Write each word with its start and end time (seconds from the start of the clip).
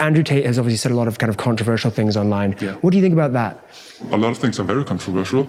Andrew 0.00 0.22
Tate 0.22 0.44
has 0.46 0.58
obviously 0.58 0.76
said 0.78 0.92
a 0.92 0.94
lot 0.94 1.08
of 1.08 1.18
kind 1.18 1.30
of 1.30 1.36
controversial 1.36 1.90
things 1.90 2.16
online. 2.16 2.56
Yeah. 2.60 2.74
What 2.74 2.90
do 2.90 2.96
you 2.96 3.02
think 3.02 3.12
about 3.14 3.32
that? 3.32 3.64
A 4.12 4.16
lot 4.16 4.30
of 4.30 4.38
things 4.38 4.60
are 4.60 4.64
very 4.64 4.84
controversial, 4.84 5.48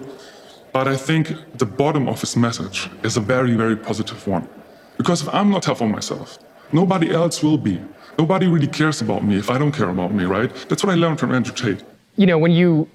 but 0.72 0.88
I 0.88 0.96
think 0.96 1.32
the 1.58 1.66
bottom 1.66 2.08
of 2.08 2.20
his 2.20 2.36
message 2.36 2.90
is 3.02 3.16
a 3.16 3.20
very, 3.20 3.54
very 3.54 3.76
positive 3.76 4.26
one. 4.26 4.48
Because 4.96 5.22
if 5.22 5.28
I'm 5.32 5.50
not 5.50 5.62
tough 5.62 5.82
on 5.82 5.90
myself, 5.90 6.38
nobody 6.72 7.12
else 7.12 7.42
will 7.42 7.58
be. 7.58 7.80
Nobody 8.18 8.46
really 8.48 8.66
cares 8.66 9.00
about 9.00 9.24
me 9.24 9.36
if 9.36 9.50
I 9.50 9.56
don't 9.58 9.72
care 9.72 9.88
about 9.88 10.12
me, 10.12 10.24
right? 10.24 10.52
That's 10.68 10.82
what 10.84 10.92
I 10.92 10.96
learned 10.96 11.20
from 11.20 11.32
Andrew 11.32 11.54
Tate. 11.54 11.82
you 12.16 12.26
know, 12.26 12.38
when 12.38 12.52
you 12.52 12.88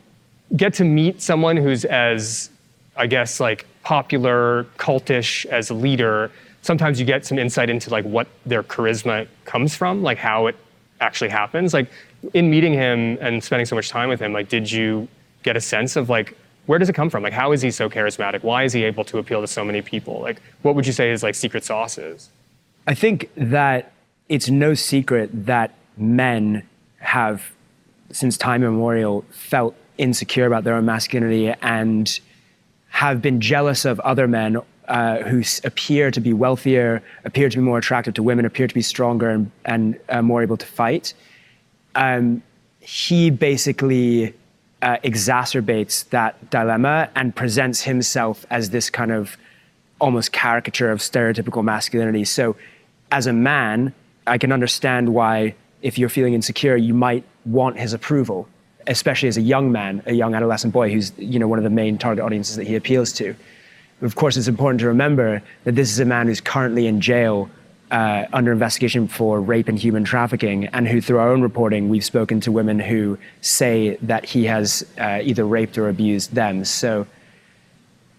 get 0.55 0.73
to 0.75 0.83
meet 0.83 1.21
someone 1.21 1.58
who's 1.58 1.85
as, 1.85 2.49
I 2.95 3.08
guess, 3.08 3.39
like 3.39 3.65
popular, 3.83 4.65
cultish 4.77 5.45
as 5.47 5.69
a 5.69 5.73
leader, 5.73 6.31
sometimes 6.61 6.99
you 6.99 7.05
get 7.05 7.25
some 7.25 7.39
insight 7.39 7.69
into 7.69 7.89
like 7.89 8.05
what 8.05 8.27
their 8.45 8.61
charisma 8.61 9.27
comes 9.45 9.75
from, 9.75 10.03
like 10.03 10.17
how 10.17 10.47
it 10.47 10.55
actually 11.01 11.29
happens. 11.29 11.73
Like 11.73 11.89
in 12.33 12.49
meeting 12.49 12.73
him 12.73 13.17
and 13.21 13.43
spending 13.43 13.65
so 13.65 13.75
much 13.75 13.89
time 13.89 14.09
with 14.09 14.19
him, 14.19 14.33
like 14.33 14.49
did 14.49 14.71
you 14.71 15.07
get 15.43 15.55
a 15.55 15.61
sense 15.61 15.95
of 15.95 16.09
like 16.09 16.37
where 16.65 16.79
does 16.79 16.89
it 16.89 16.93
come 16.93 17.09
from? 17.09 17.23
Like 17.23 17.33
how 17.33 17.52
is 17.52 17.61
he 17.61 17.71
so 17.71 17.89
charismatic? 17.89 18.43
Why 18.43 18.63
is 18.63 18.73
he 18.73 18.83
able 18.83 19.03
to 19.05 19.17
appeal 19.17 19.41
to 19.41 19.47
so 19.47 19.63
many 19.63 19.81
people? 19.81 20.21
Like 20.21 20.41
what 20.61 20.75
would 20.75 20.87
you 20.87 20.93
say 20.93 21.09
his 21.09 21.23
like 21.23 21.35
secret 21.35 21.63
sauce 21.63 21.97
is? 21.97 22.29
I 22.87 22.93
think 22.93 23.29
that 23.35 23.91
it's 24.29 24.49
no 24.49 24.73
secret 24.73 25.29
that 25.45 25.73
men 25.97 26.67
have, 26.99 27.52
since 28.11 28.37
time 28.37 28.63
immemorial, 28.63 29.25
felt 29.31 29.75
insecure 29.97 30.45
about 30.45 30.63
their 30.63 30.75
own 30.75 30.85
masculinity 30.85 31.53
and 31.61 32.19
have 32.89 33.21
been 33.21 33.41
jealous 33.41 33.85
of 33.85 33.99
other 34.02 34.27
men 34.27 34.57
uh, 34.88 35.17
who 35.23 35.44
appear 35.64 36.11
to 36.11 36.19
be 36.19 36.33
wealthier, 36.33 37.02
appear 37.23 37.50
to 37.50 37.58
be 37.58 37.64
more 37.64 37.78
attractive 37.78 38.14
to 38.16 38.23
women, 38.23 38.45
appear 38.45 38.67
to 38.67 38.73
be 38.73 38.81
stronger 38.81 39.30
and, 39.30 39.52
and 39.66 40.00
uh, 40.09 40.22
more 40.22 40.42
able 40.42 40.58
to 40.58 40.66
fight. 40.66 41.14
Um, 41.95 42.44
he 42.80 43.30
basically 43.30 44.33
uh, 44.81 44.97
exacerbates 45.03 46.08
that 46.09 46.50
dilemma 46.52 47.09
and 47.16 47.36
presents 47.36 47.81
himself 47.81 48.45
as 48.50 48.69
this 48.69 48.89
kind 48.89 49.11
of 49.11 49.38
almost 49.99 50.32
caricature 50.32 50.92
of 50.92 50.99
stereotypical 50.99 51.64
masculinity. 51.64 52.26
So, 52.26 52.55
as 53.11 53.27
a 53.27 53.33
man, 53.33 53.93
I 54.27 54.38
can 54.38 54.52
understand 54.52 55.14
why, 55.14 55.55
if 55.82 55.98
you're 55.98 56.09
feeling 56.09 56.33
insecure, 56.33 56.76
you 56.76 56.93
might 56.93 57.23
want 57.45 57.77
his 57.77 57.93
approval, 57.93 58.48
especially 58.88 59.30
as 59.30 59.38
a 59.38 59.42
young 59.42 59.71
man, 59.71 60.04
a 60.05 60.14
young 60.14 60.36
adolescent 60.36 60.73
boy 60.73 60.92
who's 60.92 61.11
you 61.17 61.39
know 61.39 61.48
one 61.48 61.59
of 61.59 61.64
the 61.64 61.70
main 61.70 61.98
target 61.98 62.23
audiences 62.23 62.55
that 62.55 62.67
he 62.67 62.76
appeals 62.76 63.14
to. 63.14 63.36
Of 64.02 64.16
course, 64.16 64.38
it's 64.38 64.48
important 64.48 64.82
to 64.82 64.88
remember 64.88 65.42
that 65.64 65.76
this 65.76 65.92
is 65.92 66.00
a 66.00 66.06
man 66.06 66.28
who's 66.28 66.42
currently 66.42 66.86
in 66.88 67.02
jail 67.02 67.50
uh, 67.92 68.26
under 68.33 68.52
investigation 68.52 69.08
for 69.08 69.39
rape 69.39 69.67
and 69.67 69.78
human 69.78 70.04
trafficking, 70.04 70.66
and 70.67 70.88
who, 70.88 71.00
through 71.00 71.20
our 71.20 71.30
own 71.30 71.42
reporting, 71.42 71.88
we've 71.88 72.04
spoken 72.04 72.42
to 72.42 72.52
women 72.52 72.80
who 72.80 73.17
say 73.42 73.95
that 74.02 74.26
he 74.26 74.45
has 74.45 74.86
uh, 75.00 75.20
either 75.23 75.45
raped 75.45 75.78
or 75.78 75.88
abused 75.88 76.33
them. 76.33 76.66
So, 76.66 77.06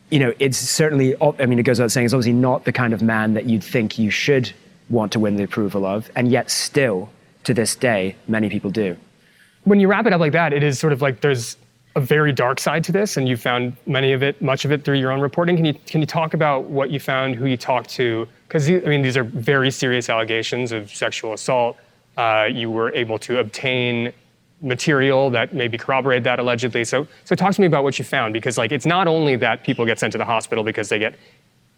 you 0.08 0.20
know, 0.20 0.32
it's 0.38 0.56
certainly, 0.56 1.14
I 1.20 1.46
mean, 1.46 1.58
it 1.58 1.64
goes 1.64 1.78
without 1.78 1.90
saying, 1.90 2.04
it's 2.06 2.14
obviously 2.14 2.32
not 2.32 2.64
the 2.64 2.72
kind 2.72 2.92
of 2.94 3.02
man 3.02 3.34
that 3.34 3.46
you'd 3.46 3.64
think 3.64 3.98
you 3.98 4.08
should 4.08 4.52
want 4.88 5.10
to 5.12 5.20
win 5.20 5.36
the 5.36 5.42
approval 5.42 5.84
of, 5.84 6.10
and 6.14 6.30
yet 6.30 6.48
still, 6.50 7.10
to 7.42 7.52
this 7.52 7.74
day, 7.74 8.14
many 8.28 8.48
people 8.48 8.70
do. 8.70 8.96
when 9.66 9.80
you 9.80 9.88
wrap 9.88 10.06
it 10.06 10.12
up 10.12 10.20
like 10.20 10.32
that, 10.32 10.52
it 10.52 10.62
is 10.62 10.78
sort 10.78 10.92
of 10.92 11.02
like 11.02 11.20
there's 11.20 11.56
a 11.96 12.00
very 12.00 12.30
dark 12.30 12.60
side 12.60 12.84
to 12.84 12.92
this, 12.92 13.16
and 13.16 13.26
you 13.26 13.38
found 13.38 13.74
many 13.86 14.12
of 14.12 14.22
it, 14.22 14.40
much 14.42 14.66
of 14.66 14.70
it, 14.70 14.84
through 14.84 14.98
your 14.98 15.10
own 15.10 15.20
reporting. 15.20 15.56
Can 15.56 15.64
you 15.64 15.74
can 15.86 16.00
you 16.02 16.06
talk 16.06 16.34
about 16.34 16.64
what 16.64 16.90
you 16.90 17.00
found, 17.00 17.34
who 17.34 17.46
you 17.46 17.56
talked 17.56 17.88
to? 17.90 18.28
Because 18.46 18.68
I 18.68 18.80
mean, 18.80 19.00
these 19.00 19.16
are 19.16 19.24
very 19.24 19.70
serious 19.70 20.10
allegations 20.10 20.72
of 20.72 20.90
sexual 20.94 21.32
assault. 21.32 21.78
Uh, 22.18 22.48
you 22.52 22.70
were 22.70 22.94
able 22.94 23.18
to 23.20 23.38
obtain 23.38 24.12
material 24.60 25.30
that 25.30 25.54
maybe 25.54 25.76
corroborated 25.78 26.24
that 26.24 26.38
allegedly. 26.38 26.84
So 26.84 27.08
so 27.24 27.34
talk 27.34 27.54
to 27.54 27.60
me 27.62 27.66
about 27.66 27.82
what 27.82 27.98
you 27.98 28.04
found, 28.04 28.34
because 28.34 28.58
like 28.58 28.72
it's 28.72 28.86
not 28.86 29.08
only 29.08 29.36
that 29.36 29.64
people 29.64 29.86
get 29.86 29.98
sent 29.98 30.12
to 30.12 30.18
the 30.18 30.24
hospital 30.24 30.62
because 30.62 30.90
they 30.90 30.98
get 30.98 31.16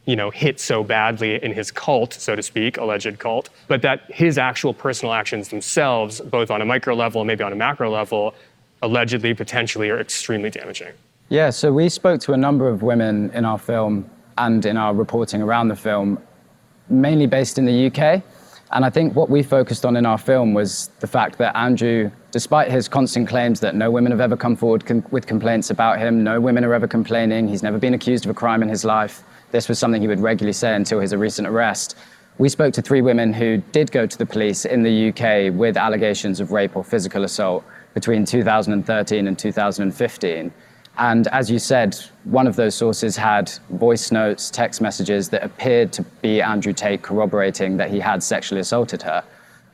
you 0.05 0.17
know, 0.17 0.31
hit 0.31 0.59
so 0.59 0.83
badly 0.83 1.43
in 1.45 1.53
his 1.53 1.71
cult, 1.71 2.15
so 2.15 2.35
to 2.35 2.43
speak, 2.43 2.79
alleged 2.79 3.19
cult, 3.19 3.51
but 3.67 3.83
that 3.83 4.11
his 4.11 4.39
actual 4.39 4.73
personal 4.73 5.13
actions 5.13 5.51
themselves, 5.51 6.23
both 6.23 6.51
on 6.51 6.63
a 6.63 6.65
micro 6.65 6.95
level 6.95 7.21
and 7.21 7.29
maybe 7.29 7.45
on 7.45 7.53
a 7.53 7.57
macro 7.57 7.91
level, 7.91 8.35
allegedly, 8.83 9.35
potentially, 9.35 9.91
are 9.91 10.01
extremely 10.01 10.51
damaging. 10.51 10.93
Yeah, 11.29 11.51
so 11.51 11.73
we 11.73 11.89
spoke 11.89 12.21
to 12.23 12.33
a 12.33 12.37
number 12.37 12.69
of 12.69 12.83
women 12.83 13.31
in 13.33 13.45
our 13.45 13.59
film 13.59 14.09
and 14.39 14.65
in 14.65 14.77
our 14.77 14.95
reporting 14.95 15.43
around 15.43 15.69
the 15.69 15.77
film, 15.77 16.19
mainly 16.89 17.27
based 17.27 17.59
in 17.59 17.67
the 17.67 17.87
UK. 17.87 18.23
And 18.71 18.85
I 18.85 18.91
think 18.91 19.15
what 19.15 19.31
we 19.31 19.43
focused 19.43 19.85
on 19.85 19.97
in 19.97 20.05
our 20.07 20.19
film 20.19 20.55
was 20.55 20.91
the 21.01 21.07
fact 21.07 21.39
that 21.39 21.57
Andrew, 21.57 22.11
despite 22.31 22.71
his 22.71 22.89
constant 22.89 23.29
claims 23.29 23.61
that 23.61 23.75
no 23.75 23.91
women 23.91 24.13
have 24.13 24.21
ever 24.21 24.37
come 24.37 24.57
forward 24.57 24.85
con- 24.85 25.05
with 25.11 25.27
complaints 25.27 25.71
about 25.71 25.99
him, 25.99 26.23
no 26.23 26.41
women 26.41 26.65
are 26.65 26.75
ever 26.75 26.87
complaining, 26.87 27.49
he's 27.49 27.63
never 27.63 27.79
been 27.79 27.95
accused 27.95 28.25
of 28.27 28.31
a 28.31 28.35
crime 28.35 28.63
in 28.63 28.69
his 28.69 28.85
life, 28.85 29.23
this 29.51 29.69
was 29.69 29.79
something 29.79 30.03
he 30.03 30.09
would 30.09 30.21
regularly 30.21 30.53
say 30.53 30.75
until 30.75 31.01
his 31.01 31.15
recent 31.15 31.49
arrest. 31.49 31.97
We 32.37 32.49
spoke 32.49 32.75
to 32.75 32.83
three 32.83 33.01
women 33.01 33.33
who 33.33 33.59
did 33.73 33.91
go 33.91 34.07
to 34.07 34.19
the 34.19 34.27
police 34.27 34.65
in 34.65 34.83
the 34.83 35.09
UK 35.09 35.53
with 35.53 35.77
allegations 35.77 36.39
of 36.39 36.53
rape 36.53 36.77
or 36.77 36.85
physical 36.85 37.25
assault 37.25 37.65
between 37.95 38.25
2013 38.25 39.27
and 39.27 39.39
2015. 39.39 40.53
And 40.99 41.29
as 41.29 41.49
you 41.49 41.61
said, 41.61 41.97
one 42.25 42.49
of 42.49 42.57
those 42.57 42.75
sources 42.75 43.17
had 43.17 43.53
voice 43.71 44.11
notes, 44.11 44.51
text 44.51 44.81
messages 44.81 45.29
that 45.29 45.45
appeared 45.45 45.93
to 45.93 46.03
be 46.23 46.43
Andrew 46.43 46.73
Tate 46.73 47.03
corroborating 47.03 47.77
that 47.77 47.91
he 47.91 48.01
had 48.01 48.23
sexually 48.23 48.61
assaulted 48.61 49.03
her. 49.03 49.23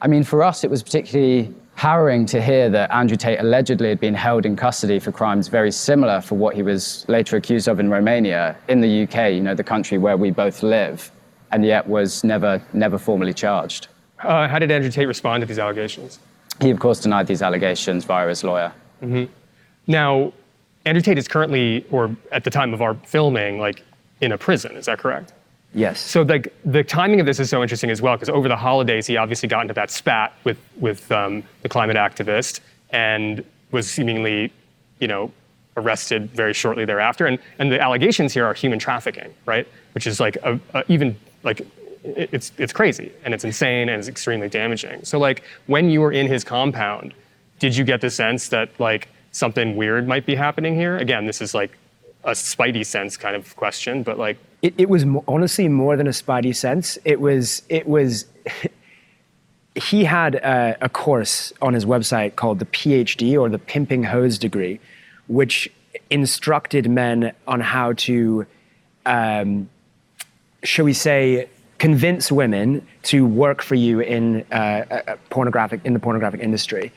I 0.02 0.06
mean, 0.06 0.22
for 0.22 0.42
us, 0.42 0.64
it 0.64 0.70
was 0.70 0.82
particularly 0.82 1.54
harrowing 1.76 2.26
to 2.26 2.42
hear 2.42 2.68
that 2.70 2.92
Andrew 2.92 3.16
Tate 3.16 3.40
allegedly 3.40 3.88
had 3.88 4.00
been 4.00 4.14
held 4.14 4.44
in 4.44 4.54
custody 4.54 4.98
for 4.98 5.12
crimes 5.12 5.48
very 5.48 5.72
similar 5.72 6.20
for 6.20 6.36
what 6.36 6.54
he 6.54 6.62
was 6.62 7.04
later 7.08 7.36
accused 7.36 7.68
of 7.68 7.80
in 7.80 7.90
Romania, 7.90 8.56
in 8.68 8.80
the 8.80 9.04
UK, 9.04 9.32
you 9.32 9.40
know, 9.40 9.54
the 9.54 9.64
country 9.64 9.96
where 9.96 10.16
we 10.16 10.30
both 10.30 10.62
live, 10.62 11.10
and 11.52 11.64
yet 11.64 11.86
was 11.86 12.22
never, 12.22 12.62
never 12.74 12.98
formally 12.98 13.32
charged. 13.32 13.88
Uh, 14.22 14.46
how 14.46 14.58
did 14.58 14.70
Andrew 14.70 14.90
Tate 14.90 15.08
respond 15.08 15.40
to 15.40 15.46
these 15.46 15.58
allegations? 15.58 16.18
He, 16.60 16.70
of 16.70 16.78
course, 16.78 17.00
denied 17.00 17.26
these 17.26 17.42
allegations 17.42 18.04
via 18.04 18.28
his 18.28 18.44
lawyer. 18.44 18.72
Now, 19.86 20.32
Andrew 20.86 21.02
Tate 21.02 21.18
is 21.18 21.28
currently, 21.28 21.84
or 21.90 22.14
at 22.32 22.44
the 22.44 22.50
time 22.50 22.72
of 22.74 22.82
our 22.82 22.94
filming, 22.94 23.58
like 23.58 23.82
in 24.20 24.32
a 24.32 24.38
prison. 24.38 24.76
Is 24.76 24.86
that 24.86 24.98
correct? 24.98 25.32
Yes. 25.74 26.00
So 26.00 26.22
like 26.22 26.54
the 26.64 26.84
timing 26.84 27.20
of 27.20 27.26
this 27.26 27.40
is 27.40 27.50
so 27.50 27.60
interesting 27.60 27.90
as 27.90 28.00
well 28.00 28.14
because 28.14 28.28
over 28.28 28.48
the 28.48 28.56
holidays 28.56 29.06
he 29.06 29.16
obviously 29.16 29.48
got 29.48 29.62
into 29.62 29.74
that 29.74 29.90
spat 29.90 30.32
with 30.44 30.58
with 30.78 31.10
um, 31.10 31.42
the 31.62 31.68
climate 31.68 31.96
activist 31.96 32.60
and 32.90 33.44
was 33.72 33.90
seemingly, 33.90 34.52
you 35.00 35.08
know, 35.08 35.32
arrested 35.76 36.30
very 36.30 36.54
shortly 36.54 36.84
thereafter. 36.84 37.26
And 37.26 37.38
and 37.58 37.72
the 37.72 37.80
allegations 37.80 38.32
here 38.32 38.46
are 38.46 38.54
human 38.54 38.78
trafficking, 38.78 39.34
right? 39.46 39.66
Which 39.94 40.06
is 40.06 40.20
like 40.20 40.36
a, 40.44 40.60
a 40.74 40.84
even 40.86 41.16
like 41.42 41.66
it's 42.04 42.52
it's 42.58 42.72
crazy 42.72 43.10
and 43.24 43.32
it's 43.32 43.44
insane 43.44 43.88
and 43.88 43.98
it's 43.98 44.08
extremely 44.08 44.48
damaging. 44.48 45.02
So 45.04 45.18
like 45.18 45.42
when 45.66 45.88
you 45.90 46.00
were 46.00 46.12
in 46.12 46.26
his 46.26 46.44
compound, 46.44 47.14
did 47.58 47.76
you 47.76 47.84
get 47.84 48.00
the 48.00 48.10
sense 48.10 48.48
that 48.48 48.68
like 48.78 49.08
something 49.32 49.76
weird 49.76 50.06
might 50.06 50.26
be 50.26 50.34
happening 50.34 50.74
here? 50.74 50.96
Again, 50.98 51.26
this 51.26 51.40
is 51.40 51.54
like 51.54 51.76
a 52.24 52.32
spidey 52.32 52.84
sense 52.84 53.16
kind 53.16 53.34
of 53.34 53.56
question, 53.56 54.02
but 54.02 54.18
like 54.18 54.36
it, 54.62 54.74
it 54.78 54.88
was 54.88 55.04
mo- 55.04 55.24
honestly 55.26 55.68
more 55.68 55.96
than 55.96 56.06
a 56.06 56.10
spidey 56.10 56.54
sense. 56.54 56.98
It 57.04 57.20
was 57.20 57.62
it 57.68 57.86
was 57.86 58.26
he 59.74 60.04
had 60.04 60.36
a, 60.36 60.76
a 60.82 60.88
course 60.88 61.52
on 61.60 61.74
his 61.74 61.84
website 61.84 62.36
called 62.36 62.58
the 62.58 62.66
PhD 62.66 63.38
or 63.38 63.48
the 63.48 63.58
Pimping 63.58 64.04
Hoes 64.04 64.38
degree, 64.38 64.78
which 65.26 65.70
instructed 66.10 66.88
men 66.88 67.32
on 67.46 67.60
how 67.60 67.92
to, 67.94 68.46
um, 69.06 69.68
shall 70.62 70.84
we 70.84 70.92
say, 70.92 71.48
convince 71.84 72.32
women 72.32 72.80
to 73.02 73.26
work 73.26 73.60
for 73.60 73.74
you 73.74 74.00
in 74.00 74.40
uh, 74.50 75.02
a 75.06 75.18
pornographic 75.28 75.82
in 75.84 75.92
the 75.92 76.00
pornographic 76.00 76.40
industry. 76.40 76.90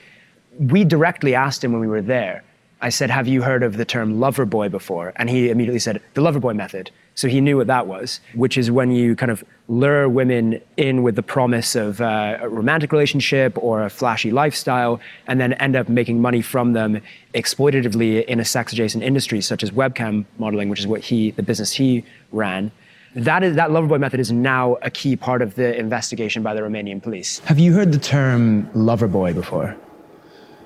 We 0.59 0.85
directly 0.85 1.35
asked 1.35 1.61
him 1.61 1.73
when 1.73 1.81
we 1.81 1.87
were 1.87 2.01
there. 2.01 2.41
I 2.79 2.87
said, 2.87 3.09
"Have 3.09 3.27
you 3.27 3.41
heard 3.41 3.63
of 3.63 3.75
the 3.75 3.83
term 3.83 4.21
lover 4.21 4.45
boy 4.45 4.69
before?" 4.69 5.11
And 5.17 5.29
he 5.29 5.49
immediately 5.49 5.79
said, 5.79 6.01
"The 6.13 6.21
lover 6.21 6.39
boy 6.39 6.53
method." 6.53 6.91
So 7.15 7.27
he 7.27 7.41
knew 7.41 7.57
what 7.57 7.67
that 7.67 7.85
was, 7.87 8.21
which 8.33 8.57
is 8.57 8.71
when 8.71 8.89
you 8.91 9.13
kind 9.17 9.31
of 9.35 9.43
lure 9.67 10.07
women 10.07 10.61
in 10.77 11.03
with 11.03 11.15
the 11.17 11.27
promise 11.35 11.75
of 11.75 11.99
uh, 11.99 12.37
a 12.39 12.47
romantic 12.47 12.93
relationship 12.93 13.57
or 13.57 13.83
a 13.83 13.89
flashy 13.89 14.31
lifestyle, 14.31 15.01
and 15.27 15.37
then 15.41 15.51
end 15.65 15.75
up 15.75 15.89
making 15.89 16.21
money 16.21 16.41
from 16.41 16.71
them 16.71 17.01
exploitatively 17.33 18.23
in 18.23 18.39
a 18.39 18.45
sex 18.45 18.71
adjacent 18.71 19.03
industry, 19.03 19.41
such 19.41 19.63
as 19.63 19.71
webcam 19.71 20.23
modeling, 20.37 20.69
which 20.69 20.79
is 20.79 20.87
what 20.87 21.01
he, 21.01 21.31
the 21.31 21.43
business 21.43 21.73
he 21.73 22.05
ran. 22.31 22.71
That 23.15 23.44
is 23.44 23.56
that 23.56 23.69
loverboy 23.69 24.00
method 24.00 24.19
is 24.19 24.31
now 24.31 24.77
a 24.81 24.89
key 24.89 25.15
part 25.15 25.42
of 25.42 25.56
the 25.56 25.77
investigation 25.77 26.44
by 26.44 26.54
the 26.54 26.62
Romanian 26.62 27.01
police. 27.01 27.39
Have 27.39 27.59
you 27.59 27.74
heard 27.74 27.92
the 27.92 28.00
term 28.00 28.68
loverboy 28.74 29.33
before? 29.33 29.75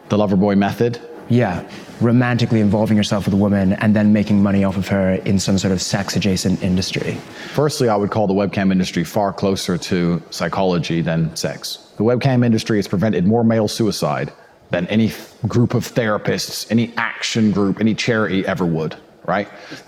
The 0.09 0.17
loverboy 0.17 0.57
method? 0.57 0.99
Yeah, 1.29 1.65
romantically 2.01 2.59
involving 2.59 2.97
yourself 2.97 3.25
with 3.25 3.33
a 3.33 3.37
woman 3.37 3.73
and 3.73 3.95
then 3.95 4.11
making 4.11 4.43
money 4.43 4.65
off 4.65 4.75
of 4.75 4.87
her 4.89 5.13
in 5.13 5.39
some 5.39 5.57
sort 5.57 5.71
of 5.71 5.81
sex 5.81 6.15
adjacent 6.17 6.61
industry. 6.61 7.13
Firstly, 7.53 7.87
I 7.87 7.95
would 7.95 8.11
call 8.11 8.27
the 8.27 8.33
webcam 8.33 8.71
industry 8.71 9.05
far 9.05 9.31
closer 9.31 9.77
to 9.77 10.21
psychology 10.29 11.01
than 11.01 11.33
sex. 11.35 11.93
The 11.95 12.03
webcam 12.03 12.45
industry 12.45 12.79
has 12.79 12.87
prevented 12.87 13.25
more 13.25 13.45
male 13.45 13.69
suicide 13.69 14.33
than 14.71 14.87
any 14.87 15.13
group 15.47 15.73
of 15.73 15.85
therapists, 15.85 16.69
any 16.69 16.91
action 16.97 17.51
group, 17.51 17.79
any 17.79 17.93
charity 17.93 18.45
ever 18.45 18.65
would 18.65 18.97
right? 19.25 19.47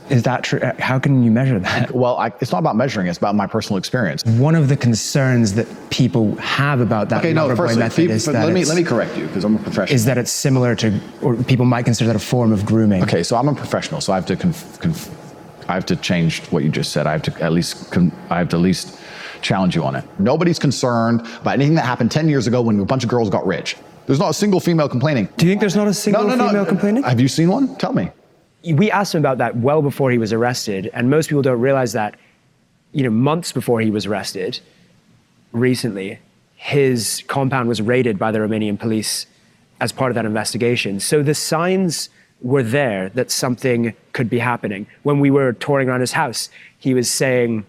Is 0.09 0.23
that 0.23 0.43
true? 0.43 0.59
How 0.79 0.99
can 0.99 1.23
you 1.23 1.31
measure 1.31 1.59
that? 1.59 1.91
Well, 1.91 2.17
I, 2.17 2.27
it's 2.39 2.51
not 2.51 2.59
about 2.59 2.75
measuring; 2.75 3.07
it's 3.07 3.17
about 3.17 3.35
my 3.35 3.47
personal 3.47 3.77
experience. 3.77 4.23
One 4.25 4.55
of 4.55 4.69
the 4.69 4.77
concerns 4.77 5.53
that 5.53 5.67
people 5.89 6.35
have 6.37 6.81
about 6.81 7.09
that 7.09 7.19
okay, 7.19 7.33
no, 7.33 7.55
first, 7.55 7.77
method 7.77 8.09
is 8.09 8.25
that 8.25 8.45
let 8.45 8.53
me 8.53 8.65
let 8.65 8.77
me 8.77 8.83
correct 8.83 9.17
you 9.17 9.27
because 9.27 9.43
I'm 9.43 9.55
a 9.55 9.59
professional. 9.59 9.95
Is 9.95 10.05
that 10.05 10.17
it's 10.17 10.31
similar 10.31 10.75
to, 10.75 10.99
or 11.21 11.35
people 11.35 11.65
might 11.65 11.83
consider 11.83 12.07
that 12.07 12.15
a 12.15 12.19
form 12.19 12.51
of 12.51 12.65
grooming? 12.65 13.03
Okay, 13.03 13.23
so 13.23 13.35
I'm 13.35 13.47
a 13.47 13.55
professional, 13.55 14.01
so 14.01 14.13
I 14.13 14.15
have 14.15 14.25
to 14.27 14.35
conf, 14.35 14.79
conf, 14.79 15.09
I 15.69 15.73
have 15.73 15.85
to 15.87 15.95
change 15.95 16.41
what 16.47 16.63
you 16.63 16.69
just 16.69 16.91
said. 16.91 17.07
I 17.07 17.11
have 17.13 17.23
to 17.23 17.43
at 17.43 17.53
least 17.53 17.91
con, 17.91 18.11
I 18.29 18.39
have 18.39 18.49
to 18.49 18.57
at 18.57 18.61
least 18.61 18.99
challenge 19.41 19.75
you 19.75 19.83
on 19.83 19.95
it. 19.95 20.05
Nobody's 20.19 20.59
concerned 20.59 21.21
about 21.41 21.55
anything 21.55 21.75
that 21.75 21.85
happened 21.85 22.11
10 22.11 22.29
years 22.29 22.47
ago 22.47 22.61
when 22.61 22.79
a 22.79 22.85
bunch 22.85 23.03
of 23.03 23.09
girls 23.09 23.29
got 23.29 23.45
rich. 23.45 23.75
There's 24.05 24.19
not 24.19 24.29
a 24.29 24.33
single 24.33 24.59
female 24.59 24.89
complaining. 24.89 25.27
Do 25.37 25.45
you 25.45 25.51
think 25.51 25.61
there's 25.61 25.75
not 25.75 25.87
a 25.87 25.93
single 25.93 26.23
no, 26.23 26.35
no, 26.35 26.47
female 26.47 26.63
no. 26.63 26.69
complaining? 26.69 27.03
Have 27.03 27.19
you 27.19 27.27
seen 27.27 27.49
one? 27.49 27.75
Tell 27.75 27.93
me 27.93 28.09
we 28.63 28.89
asked 28.91 29.13
him 29.13 29.19
about 29.19 29.37
that 29.39 29.57
well 29.57 29.81
before 29.81 30.11
he 30.11 30.17
was 30.17 30.31
arrested, 30.31 30.89
and 30.93 31.09
most 31.09 31.29
people 31.29 31.41
don't 31.41 31.59
realize 31.59 31.93
that, 31.93 32.15
you 32.91 33.03
know, 33.03 33.09
months 33.09 33.51
before 33.51 33.81
he 33.81 33.89
was 33.89 34.05
arrested, 34.05 34.59
recently, 35.51 36.19
his 36.55 37.23
compound 37.27 37.67
was 37.67 37.81
raided 37.81 38.17
by 38.17 38.31
the 38.31 38.39
Romanian 38.39 38.79
police 38.79 39.25
as 39.81 39.91
part 39.91 40.11
of 40.11 40.15
that 40.15 40.25
investigation. 40.25 40.99
So 40.99 41.21
the 41.21 41.35
signs 41.35 42.09
were 42.41 42.63
there 42.63 43.09
that 43.09 43.31
something 43.31 43.93
could 44.13 44.29
be 44.29 44.39
happening. 44.39 44.87
When 45.03 45.19
we 45.19 45.29
were 45.29 45.53
touring 45.53 45.89
around 45.89 46.01
his 46.01 46.13
house, 46.13 46.49
he 46.79 46.93
was 46.93 47.11
saying, 47.11 47.65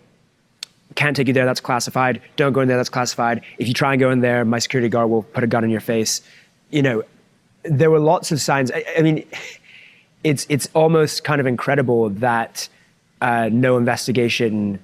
can't 0.94 1.17
take 1.17 1.26
you 1.26 1.32
there, 1.32 1.44
that's 1.44 1.61
classified. 1.61 2.23
Don't 2.37 2.52
go 2.52 2.61
in 2.61 2.69
there, 2.69 2.76
that's 2.76 2.88
classified. 2.88 3.40
If 3.58 3.67
you 3.67 3.75
try 3.75 3.94
and 3.94 4.00
go 4.00 4.11
in 4.11 4.20
there, 4.20 4.44
my 4.44 4.61
security 4.61 4.88
guard 4.88 5.11
will 5.11 5.23
put 5.23 5.43
a 5.43 5.47
gun 5.49 5.64
in 5.64 5.70
your 5.70 5.81
face. 5.81 6.20
You 6.70 6.82
know, 6.82 7.02
there 7.64 7.90
were 7.90 7.99
lots 7.99 8.31
of 8.31 8.40
signs. 8.40 8.70
I, 8.70 8.85
I 8.99 9.02
mean, 9.02 9.25
it's 10.25 10.47
it's 10.49 10.69
almost 10.75 11.23
kind 11.23 11.41
of 11.41 11.47
incredible 11.47 12.09
that 12.11 12.69
uh, 13.21 13.49
no 13.53 13.76
investigation 13.76 14.81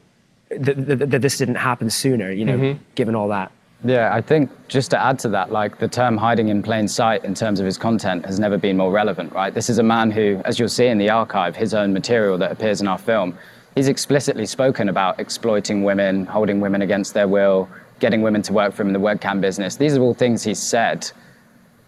that, 0.50 0.86
that, 0.86 1.10
that, 1.10 1.22
this 1.22 1.38
didn't 1.38 1.56
happen 1.56 1.90
sooner. 1.90 2.30
You 2.30 2.44
know, 2.44 2.58
mm-hmm. 2.58 2.82
given 2.94 3.14
all 3.14 3.28
that. 3.28 3.50
Yeah, 3.82 4.14
I 4.14 4.20
think 4.20 4.50
just 4.68 4.90
to 4.90 5.02
add 5.02 5.18
to 5.20 5.30
that, 5.30 5.50
like 5.50 5.78
the 5.78 5.88
term 5.88 6.18
hiding 6.18 6.48
in 6.48 6.62
plain 6.62 6.86
sight 6.86 7.24
in 7.24 7.34
terms 7.34 7.60
of 7.60 7.66
his 7.66 7.78
content 7.78 8.26
has 8.26 8.38
never 8.38 8.58
been 8.58 8.76
more 8.76 8.92
relevant, 8.92 9.32
right? 9.32 9.54
This 9.54 9.70
is 9.70 9.78
a 9.78 9.82
man 9.82 10.10
who, 10.10 10.42
as 10.44 10.58
you'll 10.58 10.68
see 10.68 10.86
in 10.86 10.98
the 10.98 11.08
archive, 11.08 11.56
his 11.56 11.72
own 11.72 11.94
material 11.94 12.36
that 12.38 12.52
appears 12.52 12.82
in 12.82 12.88
our 12.88 12.98
film, 12.98 13.38
he's 13.74 13.88
explicitly 13.88 14.44
spoken 14.44 14.90
about 14.90 15.18
exploiting 15.18 15.82
women, 15.82 16.26
holding 16.26 16.60
women 16.60 16.82
against 16.82 17.14
their 17.14 17.26
will, 17.26 17.70
getting 18.00 18.20
women 18.20 18.42
to 18.42 18.52
work 18.52 18.74
for 18.74 18.82
him 18.82 18.88
in 18.88 18.92
the 18.92 19.00
webcam 19.00 19.40
business. 19.40 19.76
These 19.76 19.96
are 19.96 20.02
all 20.02 20.12
things 20.12 20.42
he's 20.42 20.58
said 20.62 21.10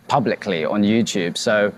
publicly 0.09 0.65
on 0.65 0.83
YouTube. 0.83 1.37
So, 1.37 1.75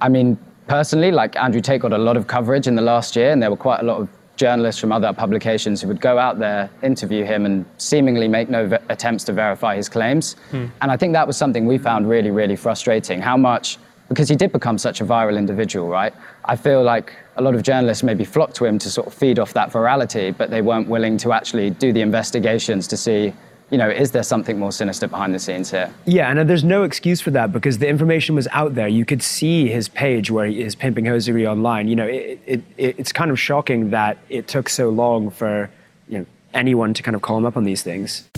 I 0.00 0.08
mean, 0.08 0.38
personally, 0.68 1.10
like 1.10 1.36
Andrew 1.36 1.60
Tate 1.60 1.80
got 1.80 1.92
a 1.92 1.98
lot 1.98 2.16
of 2.16 2.26
coverage 2.26 2.66
in 2.66 2.74
the 2.74 2.82
last 2.82 3.16
year, 3.16 3.30
and 3.30 3.42
there 3.42 3.50
were 3.50 3.56
quite 3.56 3.80
a 3.80 3.84
lot 3.84 4.00
of 4.00 4.08
journalists 4.36 4.80
from 4.80 4.92
other 4.92 5.12
publications 5.12 5.80
who 5.80 5.88
would 5.88 6.00
go 6.00 6.18
out 6.18 6.38
there, 6.38 6.68
interview 6.82 7.24
him, 7.24 7.46
and 7.46 7.64
seemingly 7.78 8.28
make 8.28 8.48
no 8.50 8.66
ve- 8.66 8.76
attempts 8.90 9.24
to 9.24 9.32
verify 9.32 9.74
his 9.74 9.88
claims. 9.88 10.34
Hmm. 10.50 10.66
And 10.82 10.90
I 10.90 10.96
think 10.96 11.14
that 11.14 11.26
was 11.26 11.36
something 11.36 11.66
we 11.66 11.78
found 11.78 12.08
really, 12.08 12.30
really 12.30 12.56
frustrating. 12.56 13.20
How 13.20 13.36
much, 13.36 13.78
because 14.08 14.28
he 14.28 14.36
did 14.36 14.52
become 14.52 14.78
such 14.78 15.00
a 15.00 15.06
viral 15.06 15.38
individual, 15.38 15.88
right? 15.88 16.12
I 16.44 16.54
feel 16.54 16.82
like 16.82 17.14
a 17.36 17.42
lot 17.42 17.54
of 17.54 17.62
journalists 17.62 18.02
maybe 18.02 18.24
flocked 18.24 18.56
to 18.56 18.66
him 18.66 18.78
to 18.78 18.90
sort 18.90 19.06
of 19.06 19.14
feed 19.14 19.38
off 19.38 19.54
that 19.54 19.70
virality, 19.70 20.36
but 20.36 20.50
they 20.50 20.62
weren't 20.62 20.88
willing 20.88 21.16
to 21.18 21.32
actually 21.32 21.70
do 21.70 21.92
the 21.92 22.02
investigations 22.02 22.86
to 22.88 22.96
see 22.96 23.32
you 23.70 23.78
know, 23.78 23.88
is 23.90 24.12
there 24.12 24.22
something 24.22 24.58
more 24.58 24.70
sinister 24.70 25.08
behind 25.08 25.34
the 25.34 25.40
scenes 25.40 25.70
here? 25.72 25.92
Yeah, 26.04 26.30
and 26.30 26.38
uh, 26.38 26.44
there's 26.44 26.62
no 26.62 26.84
excuse 26.84 27.20
for 27.20 27.32
that 27.32 27.52
because 27.52 27.78
the 27.78 27.88
information 27.88 28.36
was 28.36 28.46
out 28.52 28.76
there. 28.76 28.86
You 28.86 29.04
could 29.04 29.22
see 29.22 29.68
his 29.68 29.88
page 29.88 30.30
where 30.30 30.46
he 30.46 30.62
is 30.62 30.76
pimping 30.76 31.06
hosiery 31.06 31.46
online. 31.46 31.88
You 31.88 31.96
know, 31.96 32.06
it, 32.06 32.38
it, 32.46 32.62
it, 32.76 32.94
it's 32.98 33.12
kind 33.12 33.30
of 33.30 33.40
shocking 33.40 33.90
that 33.90 34.18
it 34.28 34.46
took 34.46 34.68
so 34.68 34.88
long 34.88 35.30
for 35.30 35.68
you 36.08 36.20
know 36.20 36.26
anyone 36.54 36.94
to 36.94 37.02
kind 37.02 37.16
of 37.16 37.22
call 37.22 37.38
him 37.38 37.44
up 37.44 37.56
on 37.56 37.64
these 37.64 37.82
things. 37.82 38.28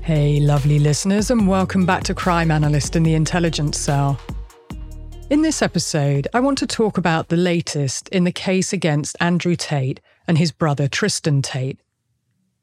Hey, 0.00 0.40
lovely 0.40 0.78
listeners, 0.78 1.30
and 1.30 1.46
welcome 1.46 1.84
back 1.84 2.02
to 2.04 2.14
Crime 2.14 2.50
Analyst 2.50 2.96
in 2.96 3.02
the 3.02 3.14
Intelligence 3.14 3.78
Cell. 3.78 4.18
In 5.32 5.40
this 5.40 5.62
episode, 5.62 6.28
I 6.34 6.40
want 6.40 6.58
to 6.58 6.66
talk 6.66 6.98
about 6.98 7.28
the 7.30 7.38
latest 7.38 8.06
in 8.10 8.24
the 8.24 8.32
case 8.32 8.74
against 8.74 9.16
Andrew 9.18 9.56
Tate 9.56 9.98
and 10.28 10.36
his 10.36 10.52
brother 10.52 10.88
Tristan 10.88 11.40
Tate. 11.40 11.80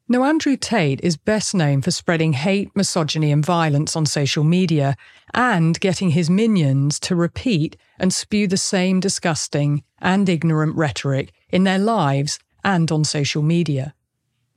Now, 0.06 0.22
Andrew 0.22 0.56
Tate 0.56 1.00
is 1.02 1.16
best 1.16 1.52
known 1.52 1.82
for 1.82 1.90
spreading 1.90 2.32
hate, 2.32 2.70
misogyny, 2.76 3.32
and 3.32 3.44
violence 3.44 3.96
on 3.96 4.06
social 4.06 4.44
media 4.44 4.96
and 5.34 5.80
getting 5.80 6.10
his 6.10 6.30
minions 6.30 7.00
to 7.00 7.16
repeat 7.16 7.76
and 7.98 8.14
spew 8.14 8.46
the 8.46 8.56
same 8.56 9.00
disgusting 9.00 9.82
and 9.98 10.28
ignorant 10.28 10.76
rhetoric 10.76 11.32
in 11.48 11.64
their 11.64 11.80
lives 11.80 12.38
and 12.62 12.92
on 12.92 13.02
social 13.02 13.42
media. 13.42 13.96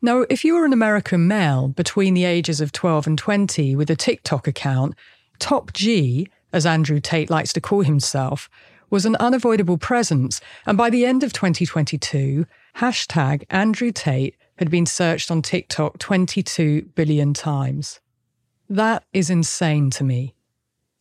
Now, 0.03 0.27
if 0.29 0.45
you 0.45 0.55
are 0.57 0.65
an 0.65 0.73
American 0.73 1.27
male 1.27 1.67
between 1.67 2.13
the 2.13 2.25
ages 2.25 2.61
of 2.61 2.73
12 2.73 3.07
and 3.07 3.17
20 3.17 3.75
with 3.75 3.89
a 3.89 3.95
TikTok 3.95 4.47
account, 4.47 4.93
Top 5.39 5.73
G 5.73 6.27
as 6.53 6.65
Andrew 6.65 7.01
Tate 7.01 7.29
likes 7.29 7.51
to 7.53 7.61
call 7.61 7.81
himself, 7.81 8.49
was 8.89 9.05
an 9.05 9.15
unavoidable 9.15 9.77
presence, 9.77 10.39
and 10.65 10.77
by 10.77 10.89
the 10.89 11.03
end 11.05 11.23
of 11.23 11.33
2022, 11.33 12.45
hashtag 12.77 13.43
Andrew 13.49 13.91
Tate 13.91 14.35
had 14.57 14.69
been 14.69 14.85
searched 14.85 15.31
on 15.31 15.41
TikTok 15.41 15.97
22 15.97 16.83
billion 16.95 17.33
times. 17.33 17.99
That 18.69 19.03
is 19.11 19.29
insane 19.29 19.89
to 19.91 20.03
me. 20.03 20.35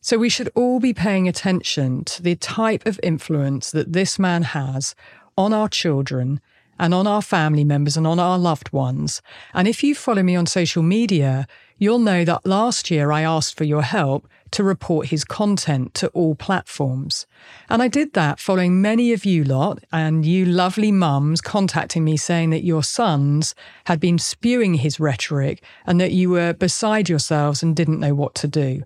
So 0.01 0.17
we 0.17 0.27
should 0.27 0.49
all 0.55 0.79
be 0.79 0.93
paying 0.93 1.27
attention 1.27 2.03
to 2.05 2.21
the 2.21 2.35
type 2.35 2.85
of 2.85 2.99
influence 3.01 3.71
that 3.71 3.93
this 3.93 4.19
man 4.19 4.43
has 4.43 4.95
on 5.37 5.53
our 5.53 5.69
children 5.69 6.41
and 6.77 6.93
on 6.93 7.07
our 7.07 7.21
family 7.21 7.63
members 7.63 7.95
and 7.95 8.05
on 8.05 8.19
our 8.19 8.37
loved 8.37 8.73
ones. 8.73 9.21
And 9.53 9.67
if 9.67 9.83
you 9.83 9.95
follow 9.95 10.23
me 10.23 10.35
on 10.35 10.45
social 10.45 10.83
media, 10.83 11.47
you'll 11.77 11.99
know 11.99 12.23
that 12.25 12.45
last 12.45 12.89
year 12.91 13.11
I 13.11 13.21
asked 13.21 13.57
for 13.57 13.63
your 13.63 13.81
help 13.81 14.27
to 14.51 14.63
report 14.63 15.07
his 15.07 15.23
content 15.23 15.93
to 15.95 16.07
all 16.09 16.35
platforms. 16.35 17.25
And 17.69 17.81
I 17.81 17.87
did 17.87 18.13
that 18.13 18.39
following 18.39 18.81
many 18.81 19.11
of 19.11 19.25
you 19.25 19.43
lot 19.43 19.83
and 19.91 20.25
you 20.25 20.45
lovely 20.45 20.91
mums 20.91 21.41
contacting 21.41 22.03
me 22.03 22.17
saying 22.17 22.51
that 22.51 22.63
your 22.63 22.83
sons 22.83 23.55
had 23.85 23.99
been 23.99 24.19
spewing 24.19 24.75
his 24.75 24.99
rhetoric 24.99 25.63
and 25.87 25.99
that 25.99 26.11
you 26.11 26.29
were 26.29 26.53
beside 26.53 27.09
yourselves 27.09 27.63
and 27.63 27.75
didn't 27.75 27.99
know 27.99 28.13
what 28.13 28.35
to 28.35 28.47
do. 28.47 28.83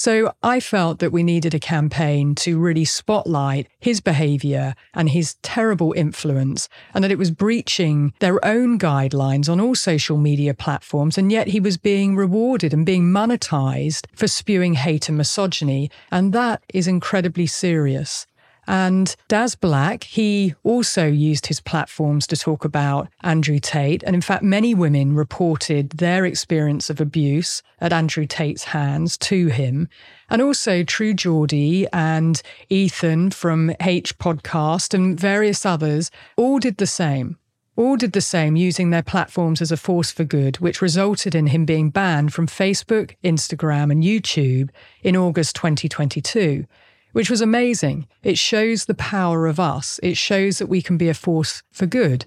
So 0.00 0.32
I 0.42 0.60
felt 0.60 0.98
that 1.00 1.12
we 1.12 1.22
needed 1.22 1.52
a 1.52 1.58
campaign 1.58 2.34
to 2.36 2.58
really 2.58 2.86
spotlight 2.86 3.68
his 3.80 4.00
behaviour 4.00 4.74
and 4.94 5.10
his 5.10 5.34
terrible 5.42 5.92
influence, 5.92 6.70
and 6.94 7.04
that 7.04 7.10
it 7.10 7.18
was 7.18 7.30
breaching 7.30 8.14
their 8.18 8.42
own 8.42 8.78
guidelines 8.78 9.46
on 9.50 9.60
all 9.60 9.74
social 9.74 10.16
media 10.16 10.54
platforms, 10.54 11.18
and 11.18 11.30
yet 11.30 11.48
he 11.48 11.60
was 11.60 11.76
being 11.76 12.16
rewarded 12.16 12.72
and 12.72 12.86
being 12.86 13.12
monetized 13.12 14.06
for 14.16 14.26
spewing 14.26 14.72
hate 14.72 15.10
and 15.10 15.18
misogyny. 15.18 15.90
And 16.10 16.32
that 16.32 16.62
is 16.72 16.88
incredibly 16.88 17.46
serious. 17.46 18.26
And 18.70 19.16
Daz 19.26 19.56
Black, 19.56 20.04
he 20.04 20.54
also 20.62 21.04
used 21.04 21.48
his 21.48 21.60
platforms 21.60 22.24
to 22.28 22.36
talk 22.36 22.64
about 22.64 23.08
Andrew 23.22 23.58
Tate. 23.58 24.04
And 24.04 24.14
in 24.14 24.20
fact, 24.20 24.44
many 24.44 24.76
women 24.76 25.16
reported 25.16 25.90
their 25.90 26.24
experience 26.24 26.88
of 26.88 27.00
abuse 27.00 27.64
at 27.80 27.92
Andrew 27.92 28.26
Tate's 28.26 28.62
hands 28.62 29.18
to 29.18 29.48
him. 29.48 29.88
And 30.28 30.40
also 30.40 30.84
True 30.84 31.14
Geordie 31.14 31.88
and 31.92 32.40
Ethan 32.68 33.32
from 33.32 33.74
H 33.80 34.16
Podcast 34.18 34.94
and 34.94 35.18
various 35.18 35.66
others 35.66 36.12
all 36.36 36.60
did 36.60 36.76
the 36.76 36.86
same 36.86 37.38
all 37.76 37.96
did 37.96 38.12
the 38.12 38.20
same 38.20 38.56
using 38.56 38.90
their 38.90 39.02
platforms 39.02 39.62
as 39.62 39.72
a 39.72 39.76
force 39.76 40.10
for 40.10 40.22
good, 40.22 40.58
which 40.58 40.82
resulted 40.82 41.34
in 41.34 41.46
him 41.46 41.64
being 41.64 41.88
banned 41.88 42.34
from 42.34 42.46
Facebook, 42.46 43.16
Instagram, 43.24 43.90
and 43.90 44.04
YouTube 44.04 44.68
in 45.02 45.16
August 45.16 45.56
2022, 45.56 46.66
which 47.12 47.30
was 47.30 47.40
amazing. 47.40 48.06
It 48.22 48.38
shows 48.38 48.84
the 48.84 48.94
power 48.94 49.46
of 49.46 49.60
us, 49.60 49.98
it 50.02 50.16
shows 50.16 50.58
that 50.58 50.68
we 50.68 50.82
can 50.82 50.96
be 50.96 51.08
a 51.08 51.14
force 51.14 51.62
for 51.72 51.86
good. 51.86 52.26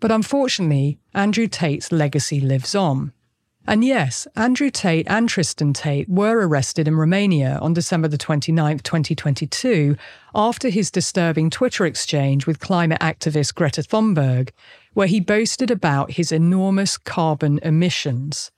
But 0.00 0.12
unfortunately, 0.12 0.98
Andrew 1.14 1.46
Tate's 1.46 1.90
legacy 1.90 2.40
lives 2.40 2.74
on. 2.74 3.12
And 3.68 3.84
yes, 3.84 4.28
Andrew 4.36 4.70
Tate 4.70 5.08
and 5.08 5.28
Tristan 5.28 5.72
Tate 5.72 6.08
were 6.08 6.46
arrested 6.46 6.86
in 6.86 6.94
Romania 6.94 7.58
on 7.60 7.74
December 7.74 8.06
the 8.06 8.18
29th, 8.18 8.82
2022, 8.84 9.96
after 10.36 10.68
his 10.68 10.90
disturbing 10.90 11.50
Twitter 11.50 11.84
exchange 11.84 12.46
with 12.46 12.60
climate 12.60 13.00
activist 13.00 13.56
Greta 13.56 13.82
Thunberg, 13.82 14.50
where 14.94 15.08
he 15.08 15.18
boasted 15.18 15.72
about 15.72 16.12
his 16.12 16.30
enormous 16.30 16.96
carbon 16.96 17.58
emissions. 17.62 18.52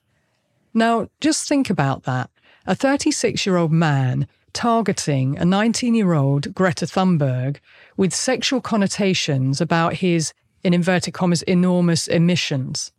Now, 0.75 1.09
just 1.21 1.47
think 1.47 1.71
about 1.71 2.03
that. 2.03 2.29
A 2.67 2.75
36 2.75 3.47
year 3.47 3.57
old 3.57 3.71
man 3.71 4.27
targeting 4.53 5.37
a 5.37 5.45
19 5.45 5.95
year 5.95 6.13
old 6.13 6.53
Greta 6.53 6.85
Thunberg 6.85 7.57
with 7.97 8.13
sexual 8.13 8.61
connotations 8.61 9.61
about 9.61 9.95
his, 9.95 10.33
in 10.63 10.73
inverted 10.73 11.13
commas, 11.13 11.41
enormous 11.43 12.07
emissions. 12.07 12.91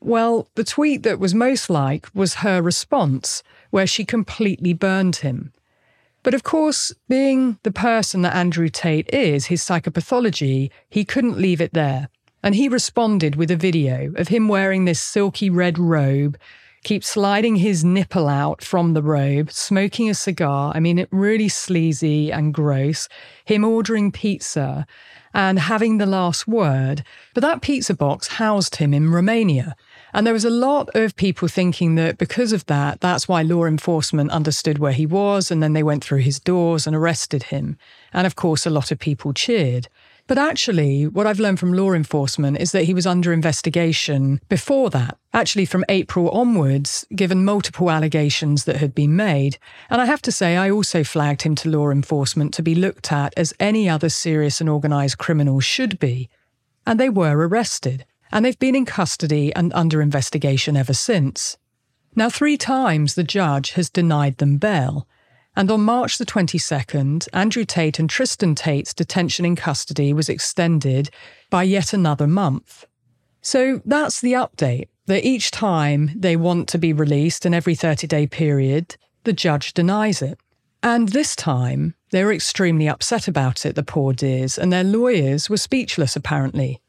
Well, 0.00 0.48
the 0.56 0.64
tweet 0.64 1.04
that 1.04 1.20
was 1.20 1.34
most 1.34 1.70
like 1.70 2.08
was 2.14 2.34
her 2.34 2.60
response, 2.60 3.42
where 3.70 3.86
she 3.86 4.04
completely 4.04 4.72
burned 4.72 5.16
him. 5.16 5.52
But 6.22 6.34
of 6.34 6.42
course, 6.42 6.92
being 7.08 7.58
the 7.62 7.72
person 7.72 8.22
that 8.22 8.34
Andrew 8.34 8.68
Tate 8.68 9.08
is, 9.12 9.46
his 9.46 9.62
psychopathology, 9.62 10.70
he 10.88 11.04
couldn't 11.04 11.38
leave 11.38 11.60
it 11.60 11.72
there. 11.72 12.08
And 12.42 12.54
he 12.54 12.68
responded 12.68 13.36
with 13.36 13.50
a 13.50 13.56
video 13.56 14.12
of 14.16 14.28
him 14.28 14.48
wearing 14.48 14.84
this 14.84 15.00
silky 15.00 15.48
red 15.50 15.78
robe, 15.78 16.36
keep 16.82 17.04
sliding 17.04 17.56
his 17.56 17.84
nipple 17.84 18.28
out 18.28 18.62
from 18.62 18.94
the 18.94 19.02
robe, 19.02 19.50
smoking 19.52 20.10
a 20.10 20.14
cigar. 20.14 20.72
I 20.74 20.80
mean, 20.80 20.98
it 20.98 21.08
really 21.10 21.48
sleazy 21.48 22.32
and 22.32 22.52
gross. 22.52 23.08
Him 23.44 23.64
ordering 23.64 24.10
pizza 24.10 24.86
and 25.34 25.58
having 25.58 25.98
the 25.98 26.06
last 26.06 26.46
word. 26.46 27.04
But 27.34 27.42
that 27.42 27.62
pizza 27.62 27.94
box 27.94 28.26
housed 28.26 28.76
him 28.76 28.92
in 28.92 29.10
Romania. 29.10 29.76
And 30.12 30.26
there 30.26 30.34
was 30.34 30.44
a 30.44 30.50
lot 30.50 30.94
of 30.94 31.16
people 31.16 31.48
thinking 31.48 31.94
that 31.94 32.18
because 32.18 32.52
of 32.52 32.66
that, 32.66 33.00
that's 33.00 33.28
why 33.28 33.42
law 33.42 33.64
enforcement 33.64 34.30
understood 34.30 34.78
where 34.78 34.92
he 34.92 35.06
was. 35.06 35.50
And 35.50 35.62
then 35.62 35.72
they 35.72 35.82
went 35.82 36.04
through 36.04 36.18
his 36.18 36.38
doors 36.38 36.86
and 36.86 36.94
arrested 36.94 37.44
him. 37.44 37.78
And 38.12 38.26
of 38.26 38.36
course, 38.36 38.66
a 38.66 38.70
lot 38.70 38.90
of 38.90 38.98
people 38.98 39.32
cheered. 39.32 39.88
But 40.26 40.38
actually, 40.38 41.06
what 41.06 41.26
I've 41.26 41.40
learned 41.40 41.58
from 41.58 41.72
law 41.72 41.92
enforcement 41.92 42.58
is 42.58 42.72
that 42.72 42.84
he 42.84 42.94
was 42.94 43.06
under 43.06 43.32
investigation 43.32 44.40
before 44.48 44.88
that, 44.90 45.18
actually 45.32 45.64
from 45.64 45.84
April 45.88 46.30
onwards, 46.30 47.04
given 47.14 47.44
multiple 47.44 47.90
allegations 47.90 48.64
that 48.64 48.76
had 48.76 48.94
been 48.94 49.16
made. 49.16 49.58
And 49.90 50.00
I 50.00 50.06
have 50.06 50.22
to 50.22 50.32
say, 50.32 50.56
I 50.56 50.70
also 50.70 51.04
flagged 51.04 51.42
him 51.42 51.54
to 51.56 51.68
law 51.68 51.90
enforcement 51.90 52.54
to 52.54 52.62
be 52.62 52.74
looked 52.74 53.12
at 53.12 53.34
as 53.36 53.52
any 53.58 53.88
other 53.88 54.08
serious 54.08 54.60
and 54.60 54.70
organised 54.70 55.18
criminal 55.18 55.60
should 55.60 55.98
be. 55.98 56.30
And 56.86 56.98
they 56.98 57.08
were 57.08 57.36
arrested 57.36 58.06
and 58.32 58.44
they've 58.44 58.58
been 58.58 58.74
in 58.74 58.86
custody 58.86 59.54
and 59.54 59.72
under 59.74 60.00
investigation 60.00 60.76
ever 60.76 60.94
since. 60.94 61.58
Now, 62.16 62.30
three 62.30 62.56
times 62.56 63.14
the 63.14 63.22
judge 63.22 63.72
has 63.72 63.90
denied 63.90 64.38
them 64.38 64.56
bail, 64.56 65.06
and 65.56 65.70
on 65.70 65.82
March 65.82 66.18
the 66.18 66.26
22nd, 66.26 67.28
Andrew 67.32 67.64
Tate 67.64 67.98
and 67.98 68.08
Tristan 68.08 68.54
Tate's 68.54 68.94
detention 68.94 69.44
in 69.44 69.56
custody 69.56 70.12
was 70.12 70.28
extended 70.28 71.10
by 71.50 71.62
yet 71.62 71.92
another 71.92 72.26
month. 72.26 72.86
So 73.42 73.82
that's 73.84 74.20
the 74.20 74.32
update 74.32 74.88
that 75.06 75.26
each 75.26 75.50
time 75.50 76.10
they 76.16 76.36
want 76.36 76.68
to 76.68 76.78
be 76.78 76.92
released 76.92 77.44
in 77.44 77.54
every 77.54 77.74
30 77.74 78.06
day 78.06 78.26
period, 78.26 78.96
the 79.24 79.32
judge 79.32 79.74
denies 79.74 80.22
it. 80.22 80.38
And 80.82 81.08
this 81.08 81.36
time, 81.36 81.94
they 82.10 82.24
were 82.24 82.32
extremely 82.32 82.88
upset 82.88 83.28
about 83.28 83.64
it, 83.64 83.74
the 83.74 83.82
poor 83.82 84.12
dears, 84.12 84.58
and 84.58 84.72
their 84.72 84.84
lawyers 84.84 85.48
were 85.48 85.56
speechless 85.56 86.16
apparently. 86.16 86.81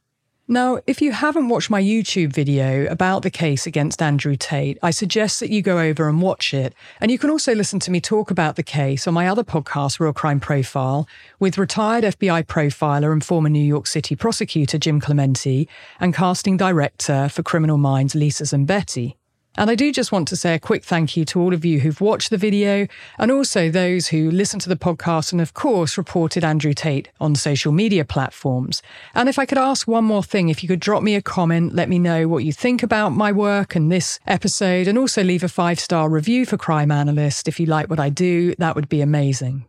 Now, 0.53 0.79
if 0.85 1.01
you 1.01 1.13
haven't 1.13 1.49
watched 1.49 1.71
my 1.71 1.81
YouTube 1.81 2.31
video 2.31 2.85
about 2.85 3.23
the 3.23 3.31
case 3.31 3.65
against 3.65 4.03
Andrew 4.03 4.35
Tate, 4.35 4.77
I 4.83 4.91
suggest 4.91 5.39
that 5.39 5.49
you 5.49 5.63
go 5.63 5.79
over 5.79 6.07
and 6.07 6.21
watch 6.21 6.53
it. 6.53 6.75
And 7.01 7.09
you 7.09 7.17
can 7.17 7.31
also 7.31 7.55
listen 7.55 7.79
to 7.79 7.89
me 7.89 7.99
talk 7.99 8.29
about 8.29 8.55
the 8.55 8.61
case 8.61 9.07
on 9.07 9.15
my 9.15 9.27
other 9.27 9.43
podcast, 9.43 9.99
Real 9.99 10.13
Crime 10.13 10.39
Profile, 10.39 11.07
with 11.39 11.57
retired 11.57 12.03
FBI 12.03 12.43
profiler 12.43 13.11
and 13.11 13.25
former 13.25 13.49
New 13.49 13.65
York 13.65 13.87
City 13.87 14.15
prosecutor 14.15 14.77
Jim 14.77 14.99
Clemente 14.99 15.67
and 15.99 16.13
casting 16.13 16.55
director 16.55 17.29
for 17.29 17.41
Criminal 17.41 17.79
Minds 17.79 18.13
Lisa 18.13 18.43
Zambetti. 18.43 19.15
And 19.55 19.69
I 19.69 19.75
do 19.75 19.91
just 19.91 20.11
want 20.11 20.27
to 20.29 20.35
say 20.35 20.55
a 20.55 20.59
quick 20.59 20.83
thank 20.83 21.15
you 21.15 21.25
to 21.25 21.39
all 21.39 21.53
of 21.53 21.63
you 21.63 21.79
who've 21.79 22.01
watched 22.01 22.31
the 22.31 22.37
video 22.37 22.87
and 23.19 23.31
also 23.31 23.69
those 23.69 24.07
who 24.07 24.31
listened 24.31 24.61
to 24.63 24.69
the 24.69 24.75
podcast 24.75 25.31
and, 25.31 25.39
of 25.39 25.53
course, 25.53 25.95
reported 25.95 26.43
Andrew 26.43 26.73
Tate 26.73 27.09
on 27.21 27.35
social 27.35 27.71
media 27.71 28.03
platforms. 28.03 28.81
And 29.13 29.29
if 29.29 29.37
I 29.37 29.45
could 29.45 29.59
ask 29.59 29.87
one 29.87 30.05
more 30.05 30.23
thing, 30.23 30.49
if 30.49 30.63
you 30.63 30.69
could 30.69 30.79
drop 30.79 31.03
me 31.03 31.13
a 31.13 31.21
comment, 31.21 31.75
let 31.75 31.87
me 31.87 31.99
know 31.99 32.27
what 32.27 32.43
you 32.43 32.51
think 32.51 32.81
about 32.81 33.09
my 33.09 33.31
work 33.31 33.75
and 33.75 33.91
this 33.91 34.19
episode, 34.25 34.87
and 34.87 34.97
also 34.97 35.23
leave 35.23 35.43
a 35.43 35.49
five 35.49 35.79
star 35.79 36.09
review 36.09 36.47
for 36.47 36.57
Crime 36.57 36.91
Analyst 36.91 37.47
if 37.47 37.59
you 37.59 37.67
like 37.67 37.91
what 37.91 37.99
I 37.99 38.09
do, 38.09 38.55
that 38.55 38.75
would 38.75 38.89
be 38.89 39.01
amazing. 39.01 39.65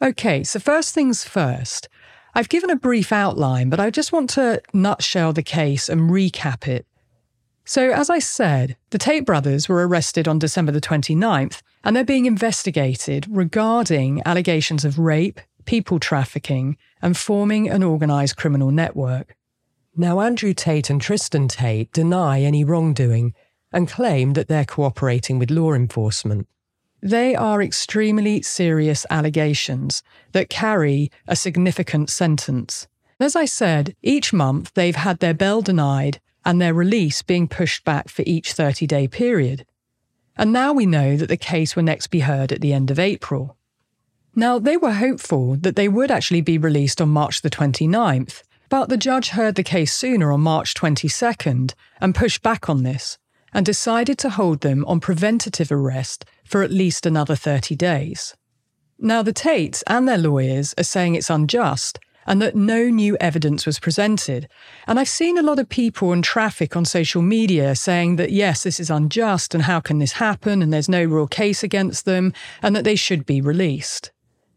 Okay, 0.00 0.44
so 0.44 0.60
first 0.60 0.94
things 0.94 1.24
first. 1.24 1.88
I've 2.34 2.48
given 2.48 2.70
a 2.70 2.76
brief 2.76 3.12
outline, 3.12 3.68
but 3.68 3.80
I 3.80 3.90
just 3.90 4.12
want 4.12 4.30
to 4.30 4.62
nutshell 4.72 5.32
the 5.32 5.42
case 5.42 5.88
and 5.88 6.08
recap 6.08 6.66
it 6.66 6.86
so, 7.64 7.90
as 7.92 8.10
I 8.10 8.18
said, 8.18 8.76
the 8.90 8.98
Tate 8.98 9.24
brothers 9.24 9.68
were 9.68 9.86
arrested 9.86 10.26
on 10.26 10.38
December 10.38 10.72
the 10.72 10.80
29th, 10.80 11.62
and 11.84 11.94
they're 11.94 12.04
being 12.04 12.26
investigated 12.26 13.26
regarding 13.30 14.20
allegations 14.26 14.84
of 14.84 14.98
rape, 14.98 15.40
people 15.64 16.00
trafficking, 16.00 16.76
and 17.00 17.16
forming 17.16 17.68
an 17.68 17.84
organised 17.84 18.36
criminal 18.36 18.72
network. 18.72 19.36
Now, 19.96 20.20
Andrew 20.20 20.54
Tate 20.54 20.90
and 20.90 21.00
Tristan 21.00 21.48
Tate 21.48 21.92
deny 21.92 22.40
any 22.40 22.64
wrongdoing 22.64 23.34
and 23.72 23.88
claim 23.88 24.32
that 24.32 24.48
they're 24.48 24.64
cooperating 24.64 25.38
with 25.38 25.50
law 25.50 25.72
enforcement. 25.72 26.48
They 27.00 27.34
are 27.34 27.62
extremely 27.62 28.42
serious 28.42 29.06
allegations 29.10 30.02
that 30.32 30.50
carry 30.50 31.10
a 31.28 31.36
significant 31.36 32.10
sentence. 32.10 32.86
As 33.20 33.36
I 33.36 33.44
said, 33.44 33.94
each 34.02 34.32
month 34.32 34.72
they've 34.74 34.96
had 34.96 35.20
their 35.20 35.34
bail 35.34 35.62
denied 35.62 36.20
and 36.44 36.60
their 36.60 36.74
release 36.74 37.22
being 37.22 37.48
pushed 37.48 37.84
back 37.84 38.08
for 38.08 38.22
each 38.26 38.52
30 38.52 38.86
day 38.86 39.08
period. 39.08 39.66
And 40.36 40.52
now 40.52 40.72
we 40.72 40.86
know 40.86 41.16
that 41.16 41.28
the 41.28 41.36
case 41.36 41.76
will 41.76 41.82
next 41.82 42.08
be 42.08 42.20
heard 42.20 42.52
at 42.52 42.60
the 42.60 42.72
end 42.72 42.90
of 42.90 42.98
April. 42.98 43.56
Now, 44.34 44.58
they 44.58 44.78
were 44.78 44.94
hopeful 44.94 45.56
that 45.56 45.76
they 45.76 45.88
would 45.88 46.10
actually 46.10 46.40
be 46.40 46.56
released 46.56 47.02
on 47.02 47.10
March 47.10 47.42
the 47.42 47.50
29th, 47.50 48.42
but 48.70 48.88
the 48.88 48.96
judge 48.96 49.30
heard 49.30 49.56
the 49.56 49.62
case 49.62 49.92
sooner 49.92 50.32
on 50.32 50.40
March 50.40 50.72
22nd 50.72 51.74
and 52.00 52.14
pushed 52.14 52.42
back 52.42 52.70
on 52.70 52.82
this 52.82 53.18
and 53.52 53.66
decided 53.66 54.16
to 54.18 54.30
hold 54.30 54.62
them 54.62 54.86
on 54.86 55.00
preventative 55.00 55.70
arrest 55.70 56.24
for 56.44 56.62
at 56.62 56.70
least 56.70 57.04
another 57.04 57.36
30 57.36 57.76
days. 57.76 58.34
Now, 58.98 59.22
the 59.22 59.34
Tates 59.34 59.82
and 59.86 60.08
their 60.08 60.16
lawyers 60.16 60.74
are 60.78 60.84
saying 60.84 61.14
it's 61.14 61.28
unjust 61.28 61.98
and 62.26 62.40
that 62.42 62.54
no 62.54 62.88
new 62.88 63.16
evidence 63.20 63.66
was 63.66 63.78
presented. 63.78 64.48
And 64.86 64.98
I've 64.98 65.08
seen 65.08 65.38
a 65.38 65.42
lot 65.42 65.58
of 65.58 65.68
people 65.68 66.12
and 66.12 66.22
traffic 66.22 66.76
on 66.76 66.84
social 66.84 67.22
media 67.22 67.74
saying 67.74 68.16
that, 68.16 68.30
yes, 68.30 68.62
this 68.62 68.80
is 68.80 68.90
unjust 68.90 69.54
and 69.54 69.64
how 69.64 69.80
can 69.80 69.98
this 69.98 70.12
happen 70.12 70.62
and 70.62 70.72
there's 70.72 70.88
no 70.88 71.04
real 71.04 71.26
case 71.26 71.62
against 71.62 72.04
them 72.04 72.32
and 72.62 72.74
that 72.76 72.84
they 72.84 72.96
should 72.96 73.26
be 73.26 73.40
released. 73.40 74.10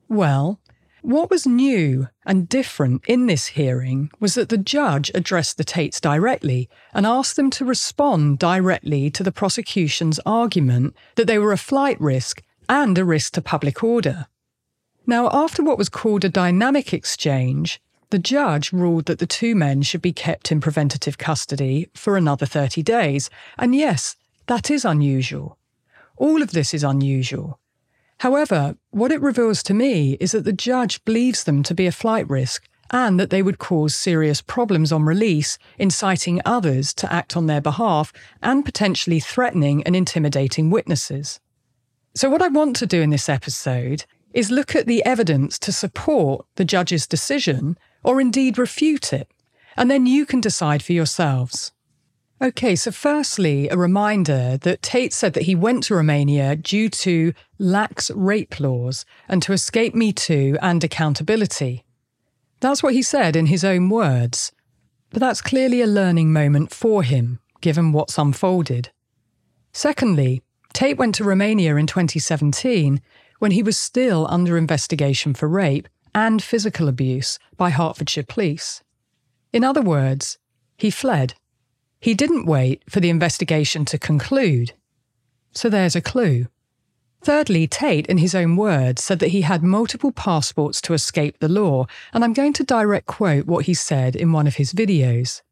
Well, 0.08 0.60
what 1.06 1.30
was 1.30 1.46
new 1.46 2.08
and 2.26 2.50
different 2.50 3.04
in 3.06 3.28
this 3.28 3.46
hearing 3.46 4.10
was 4.20 4.34
that 4.34 4.50
the 4.50 4.58
judge 4.58 5.12
addressed 5.14 5.58
the 5.58 5.64
Tates 5.64 6.02
directly 6.02 6.68
and 6.96 7.06
asked 7.06 7.36
them 7.36 7.52
to 7.52 7.64
respond 7.64 8.40
directly 8.40 9.12
to 9.12 9.22
the 9.22 9.32
prosecution's 9.32 10.20
argument 10.26 10.96
that 11.14 11.28
they 11.28 11.38
were 11.38 11.52
a 11.52 11.58
flight 11.58 12.02
risk 12.02 12.42
and 12.68 12.98
a 12.98 13.06
risk 13.06 13.34
to 13.34 13.42
public 13.44 13.84
order. 13.84 14.26
Now, 15.08 15.30
after 15.32 15.64
what 15.64 15.78
was 15.78 15.90
called 15.90 16.26
a 16.26 16.30
dynamic 16.30 16.94
exchange, 16.94 17.80
the 18.10 18.20
judge 18.20 18.72
ruled 18.72 19.06
that 19.06 19.20
the 19.20 19.28
two 19.28 19.56
men 19.56 19.82
should 19.82 20.02
be 20.02 20.14
kept 20.14 20.52
in 20.52 20.62
preventative 20.62 21.18
custody 21.18 21.90
for 21.94 22.18
another 22.18 22.46
30 22.46 22.82
days. 22.82 23.30
And 23.58 23.76
yes, 23.76 24.16
that 24.48 24.72
is 24.72 24.86
unusual. 24.86 25.58
All 26.18 26.42
of 26.42 26.52
this 26.52 26.74
is 26.74 26.84
unusual. 26.84 27.60
However, 28.20 28.78
what 28.92 29.12
it 29.12 29.22
reveals 29.22 29.62
to 29.64 29.74
me 29.74 30.14
is 30.20 30.32
that 30.32 30.46
the 30.46 30.54
judge 30.54 31.04
believes 31.04 31.44
them 31.44 31.62
to 31.64 31.76
be 31.76 31.86
a 31.86 31.92
flight 31.92 32.30
risk 32.30 32.68
and 32.92 33.20
that 33.20 33.30
they 33.30 33.42
would 33.42 33.58
cause 33.58 33.96
serious 33.96 34.42
problems 34.42 34.92
on 34.92 35.04
release, 35.04 35.58
inciting 35.78 36.40
others 36.46 36.94
to 36.94 37.12
act 37.12 37.36
on 37.36 37.48
their 37.48 37.62
behalf 37.62 38.14
and 38.42 38.64
potentially 38.64 39.20
threatening 39.20 39.84
and 39.84 39.96
intimidating 39.96 40.70
witnesses. 40.70 41.40
So, 42.14 42.30
what 42.30 42.42
I 42.42 42.48
want 42.48 42.78
to 42.78 42.86
do 42.86 43.02
in 43.02 43.10
this 43.10 43.28
episode 43.28 44.06
is 44.36 44.52
look 44.52 44.76
at 44.76 44.86
the 44.86 45.04
evidence 45.06 45.58
to 45.58 45.72
support 45.72 46.46
the 46.56 46.66
judge's 46.66 47.08
decision 47.08 47.78
or 48.04 48.22
indeed 48.22 48.58
refute 48.58 49.12
it, 49.14 49.32
and 49.76 49.90
then 49.90 50.06
you 50.06 50.26
can 50.26 50.42
decide 50.42 50.84
for 50.84 50.94
yourselves. 50.94 51.72
Okay, 52.42 52.76
so 52.76 52.92
firstly, 52.92 53.70
a 53.70 53.78
reminder 53.78 54.58
that 54.58 54.82
Tate 54.82 55.14
said 55.14 55.34
that 55.34 55.44
he 55.44 55.56
went 55.56 55.84
to 55.86 55.96
Romania 55.96 56.58
due 56.58 56.90
to 56.90 57.34
lax 57.58 58.12
rape 58.12 58.60
laws 58.60 59.06
and 59.30 59.42
to 59.42 59.54
escape 59.54 59.96
Me 59.96 60.12
Too 60.12 60.58
and 60.62 60.84
accountability. 60.84 61.86
That's 62.60 62.84
what 62.84 62.94
he 62.94 63.02
said 63.02 63.38
in 63.38 63.46
his 63.46 63.64
own 63.64 63.90
words. 63.90 64.52
But 65.12 65.22
that's 65.22 65.42
clearly 65.42 65.82
a 65.82 65.88
learning 65.88 66.34
moment 66.34 66.74
for 66.74 67.04
him, 67.04 67.40
given 67.62 67.94
what's 67.94 68.18
unfolded. 68.18 68.90
Secondly, 69.72 70.42
Tate 70.74 70.98
went 70.98 71.16
to 71.16 71.24
Romania 71.24 71.78
in 71.78 71.88
2017 71.88 73.02
when 73.46 73.52
he 73.52 73.62
was 73.62 73.78
still 73.78 74.26
under 74.32 74.58
investigation 74.58 75.36
for 75.36 75.48
rape 75.48 75.88
and 76.16 76.42
physical 76.42 76.88
abuse 76.88 77.38
by 77.58 77.70
Hertfordshire 77.70 78.24
police. 78.24 78.82
In 79.54 79.64
other 79.64 79.84
words, 79.84 80.40
he 80.80 80.90
fled. 80.90 81.36
He 82.00 82.16
didn't 82.16 82.48
wait 82.48 82.82
for 82.90 83.02
the 83.02 83.12
investigation 83.12 83.86
to 83.86 84.00
conclude. 84.00 84.74
So 85.52 85.70
there's 85.70 85.96
a 85.96 86.02
clue. 86.02 86.48
Thirdly, 87.22 87.68
Tate, 87.68 88.08
in 88.08 88.18
his 88.18 88.34
own 88.34 88.56
words, 88.56 89.04
said 89.04 89.20
that 89.20 89.28
he 89.28 89.42
had 89.42 89.62
multiple 89.62 90.12
passports 90.12 90.82
to 90.82 90.96
escape 90.96 91.38
the 91.38 91.48
law, 91.48 91.86
and 92.14 92.24
I'm 92.24 92.34
going 92.34 92.54
to 92.54 92.64
direct 92.64 93.06
quote 93.06 93.46
what 93.46 93.68
he 93.68 93.76
said 93.76 94.16
in 94.16 94.32
one 94.32 94.48
of 94.48 94.56
his 94.56 94.74
videos. 94.74 95.44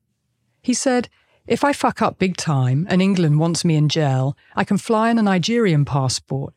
He 0.64 0.74
said, 0.74 1.10
If 1.46 1.64
I 1.64 1.74
fuck 1.74 2.02
up 2.02 2.18
big 2.18 2.38
time 2.38 2.88
and 2.90 3.04
England 3.04 3.38
wants 3.38 3.64
me 3.64 3.76
in 3.76 3.88
jail, 3.88 4.36
I 4.56 4.64
can 4.64 4.80
fly 4.80 5.12
on 5.12 5.20
a 5.20 5.22
Nigerian 5.22 5.86
passport. 5.86 6.56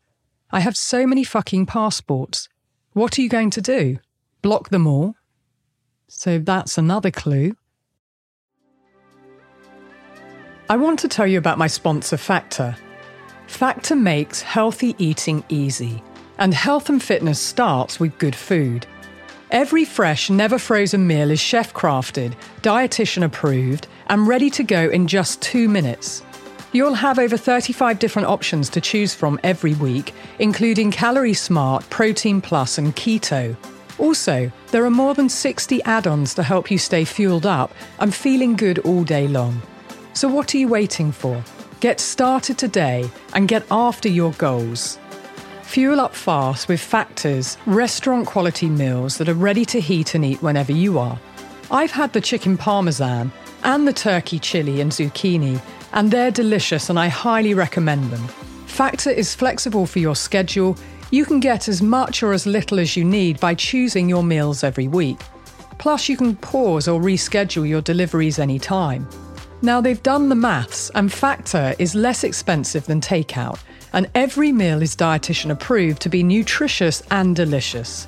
I 0.50 0.60
have 0.60 0.76
so 0.76 1.06
many 1.06 1.24
fucking 1.24 1.66
passports. 1.66 2.48
What 2.92 3.18
are 3.18 3.22
you 3.22 3.28
going 3.28 3.50
to 3.50 3.60
do? 3.60 3.98
Block 4.42 4.70
them 4.70 4.86
all? 4.86 5.16
So 6.08 6.38
that's 6.38 6.78
another 6.78 7.10
clue. 7.10 7.56
I 10.68 10.76
want 10.76 10.98
to 11.00 11.08
tell 11.08 11.26
you 11.26 11.38
about 11.38 11.58
my 11.58 11.66
sponsor, 11.66 12.16
Factor. 12.16 12.76
Factor 13.46 13.96
makes 13.96 14.42
healthy 14.42 14.94
eating 14.98 15.44
easy, 15.48 16.02
and 16.38 16.54
health 16.54 16.88
and 16.88 17.02
fitness 17.02 17.40
starts 17.40 18.00
with 18.00 18.18
good 18.18 18.34
food. 18.34 18.86
Every 19.50 19.84
fresh, 19.84 20.28
never 20.28 20.58
frozen 20.58 21.06
meal 21.06 21.30
is 21.30 21.38
chef 21.38 21.72
crafted, 21.72 22.34
dietitian 22.62 23.24
approved, 23.24 23.86
and 24.08 24.26
ready 24.26 24.50
to 24.50 24.64
go 24.64 24.88
in 24.88 25.06
just 25.06 25.40
two 25.40 25.68
minutes. 25.68 26.22
You'll 26.72 26.94
have 26.94 27.18
over 27.18 27.36
35 27.36 27.98
different 27.98 28.28
options 28.28 28.68
to 28.70 28.80
choose 28.80 29.14
from 29.14 29.40
every 29.42 29.74
week, 29.74 30.12
including 30.38 30.90
Calorie 30.90 31.34
Smart, 31.34 31.88
Protein 31.90 32.40
Plus, 32.40 32.78
and 32.78 32.94
Keto. 32.94 33.56
Also, 33.98 34.50
there 34.72 34.84
are 34.84 34.90
more 34.90 35.14
than 35.14 35.28
60 35.28 35.82
add 35.84 36.06
ons 36.06 36.34
to 36.34 36.42
help 36.42 36.70
you 36.70 36.76
stay 36.76 37.04
fueled 37.04 37.46
up 37.46 37.72
and 37.98 38.14
feeling 38.14 38.54
good 38.56 38.78
all 38.80 39.04
day 39.04 39.26
long. 39.26 39.62
So, 40.12 40.28
what 40.28 40.54
are 40.54 40.58
you 40.58 40.68
waiting 40.68 41.12
for? 41.12 41.42
Get 41.80 42.00
started 42.00 42.58
today 42.58 43.08
and 43.34 43.48
get 43.48 43.64
after 43.70 44.08
your 44.08 44.32
goals. 44.32 44.98
Fuel 45.62 46.00
up 46.00 46.14
fast 46.14 46.68
with 46.68 46.80
Factors, 46.80 47.58
restaurant 47.66 48.26
quality 48.26 48.68
meals 48.68 49.18
that 49.18 49.28
are 49.28 49.34
ready 49.34 49.64
to 49.66 49.80
heat 49.80 50.14
and 50.14 50.24
eat 50.24 50.42
whenever 50.42 50.72
you 50.72 50.98
are. 50.98 51.18
I've 51.70 51.90
had 51.90 52.12
the 52.12 52.20
chicken 52.20 52.56
parmesan 52.56 53.32
and 53.64 53.86
the 53.86 53.92
turkey 53.92 54.38
chili 54.38 54.80
and 54.80 54.92
zucchini, 54.92 55.60
and 55.96 56.10
they're 56.10 56.30
delicious 56.30 56.90
and 56.90 56.98
I 56.98 57.08
highly 57.08 57.54
recommend 57.54 58.10
them. 58.10 58.28
Factor 58.66 59.10
is 59.10 59.34
flexible 59.34 59.86
for 59.86 59.98
your 59.98 60.14
schedule. 60.14 60.76
You 61.10 61.24
can 61.24 61.40
get 61.40 61.68
as 61.68 61.80
much 61.80 62.22
or 62.22 62.34
as 62.34 62.46
little 62.46 62.78
as 62.78 62.96
you 62.96 63.04
need 63.04 63.40
by 63.40 63.54
choosing 63.54 64.08
your 64.08 64.22
meals 64.22 64.62
every 64.62 64.88
week. 64.88 65.18
Plus, 65.78 66.08
you 66.08 66.16
can 66.16 66.36
pause 66.36 66.86
or 66.86 67.00
reschedule 67.00 67.66
your 67.66 67.80
deliveries 67.80 68.38
anytime. 68.38 69.08
Now, 69.62 69.80
they've 69.80 70.02
done 70.02 70.28
the 70.28 70.34
maths, 70.34 70.90
and 70.94 71.10
Factor 71.10 71.74
is 71.78 71.94
less 71.94 72.24
expensive 72.24 72.84
than 72.84 73.00
takeout, 73.00 73.58
and 73.94 74.10
every 74.14 74.52
meal 74.52 74.82
is 74.82 74.94
dietitian 74.94 75.50
approved 75.50 76.02
to 76.02 76.10
be 76.10 76.22
nutritious 76.22 77.02
and 77.10 77.34
delicious. 77.34 78.06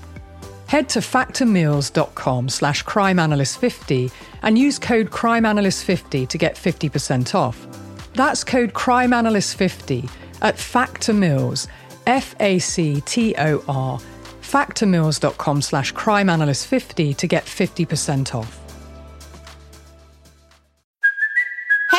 Head 0.68 0.90
to 0.90 0.98
factormeals.com 0.98 2.50
slash 2.50 2.84
crimeanalyst50 2.84 4.12
and 4.42 4.58
use 4.58 4.78
code 4.78 5.10
crimeanalyst50 5.10 6.28
to 6.28 6.38
get 6.38 6.56
50% 6.56 7.34
off. 7.34 7.66
That's 8.12 8.44
code 8.44 8.74
crimeanalyst50 8.74 10.10
at 10.42 10.58
Factor 10.58 11.14
Meals, 11.14 11.68
F-A-C-T-O-R, 12.06 13.98
factormeals.com 14.42 15.62
slash 15.62 15.94
crimeanalyst50 15.94 17.16
to 17.16 17.26
get 17.26 17.46
50% 17.46 18.34
off. 18.34 18.67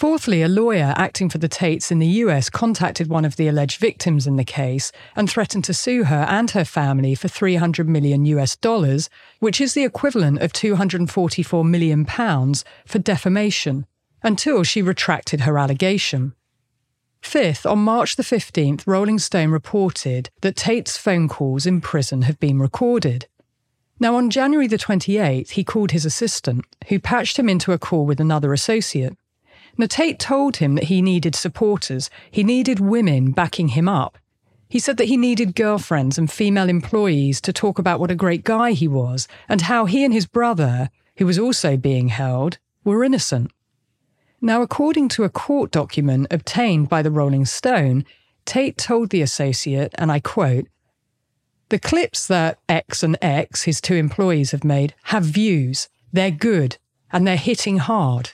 Fourthly, 0.00 0.40
a 0.40 0.48
lawyer 0.48 0.94
acting 0.96 1.28
for 1.28 1.36
the 1.36 1.46
Tates 1.46 1.92
in 1.92 1.98
the 1.98 2.06
US 2.24 2.48
contacted 2.48 3.08
one 3.08 3.26
of 3.26 3.36
the 3.36 3.48
alleged 3.48 3.78
victims 3.78 4.26
in 4.26 4.36
the 4.36 4.44
case 4.44 4.92
and 5.14 5.28
threatened 5.28 5.64
to 5.64 5.74
sue 5.74 6.04
her 6.04 6.24
and 6.26 6.50
her 6.52 6.64
family 6.64 7.14
for 7.14 7.28
300 7.28 7.86
million 7.86 8.24
US 8.24 8.56
dollars, 8.56 9.10
which 9.40 9.60
is 9.60 9.74
the 9.74 9.84
equivalent 9.84 10.40
of 10.40 10.54
244 10.54 11.66
million 11.66 12.06
pounds 12.06 12.64
for 12.86 12.98
defamation, 12.98 13.84
until 14.22 14.62
she 14.62 14.80
retracted 14.80 15.42
her 15.42 15.58
allegation. 15.58 16.32
Fifth, 17.20 17.66
on 17.66 17.80
March 17.80 18.16
the 18.16 18.22
15th, 18.22 18.84
Rolling 18.86 19.18
Stone 19.18 19.50
reported 19.50 20.30
that 20.40 20.56
Tate's 20.56 20.96
phone 20.96 21.28
calls 21.28 21.66
in 21.66 21.82
prison 21.82 22.22
have 22.22 22.40
been 22.40 22.58
recorded. 22.58 23.26
Now, 23.98 24.16
on 24.16 24.30
January 24.30 24.66
the 24.66 24.78
28th, 24.78 25.50
he 25.50 25.62
called 25.62 25.90
his 25.90 26.06
assistant, 26.06 26.64
who 26.88 26.98
patched 26.98 27.38
him 27.38 27.50
into 27.50 27.72
a 27.72 27.78
call 27.78 28.06
with 28.06 28.18
another 28.18 28.54
associate. 28.54 29.14
Now, 29.76 29.86
Tate 29.86 30.18
told 30.18 30.58
him 30.58 30.74
that 30.74 30.84
he 30.84 31.02
needed 31.02 31.34
supporters, 31.34 32.10
he 32.30 32.42
needed 32.42 32.80
women 32.80 33.32
backing 33.32 33.68
him 33.68 33.88
up. 33.88 34.18
He 34.68 34.78
said 34.78 34.98
that 34.98 35.08
he 35.08 35.16
needed 35.16 35.56
girlfriends 35.56 36.16
and 36.16 36.30
female 36.30 36.68
employees 36.68 37.40
to 37.40 37.52
talk 37.52 37.78
about 37.78 37.98
what 37.98 38.10
a 38.10 38.14
great 38.14 38.44
guy 38.44 38.70
he 38.70 38.86
was 38.86 39.26
and 39.48 39.62
how 39.62 39.84
he 39.86 40.04
and 40.04 40.14
his 40.14 40.26
brother, 40.26 40.90
who 41.16 41.26
was 41.26 41.38
also 41.38 41.76
being 41.76 42.08
held, 42.08 42.58
were 42.84 43.02
innocent. 43.02 43.50
Now, 44.40 44.62
according 44.62 45.08
to 45.10 45.24
a 45.24 45.28
court 45.28 45.70
document 45.70 46.28
obtained 46.30 46.88
by 46.88 47.02
the 47.02 47.10
Rolling 47.10 47.44
Stone, 47.44 48.04
Tate 48.46 48.78
told 48.78 49.10
the 49.10 49.22
associate, 49.22 49.92
and 49.98 50.10
I 50.10 50.20
quote, 50.20 50.66
The 51.68 51.78
clips 51.78 52.26
that 52.28 52.58
X 52.68 53.02
and 53.02 53.18
X, 53.20 53.64
his 53.64 53.80
two 53.80 53.96
employees, 53.96 54.52
have 54.52 54.64
made 54.64 54.94
have 55.04 55.24
views. 55.24 55.88
They're 56.12 56.30
good 56.30 56.78
and 57.12 57.26
they're 57.26 57.36
hitting 57.36 57.78
hard. 57.78 58.30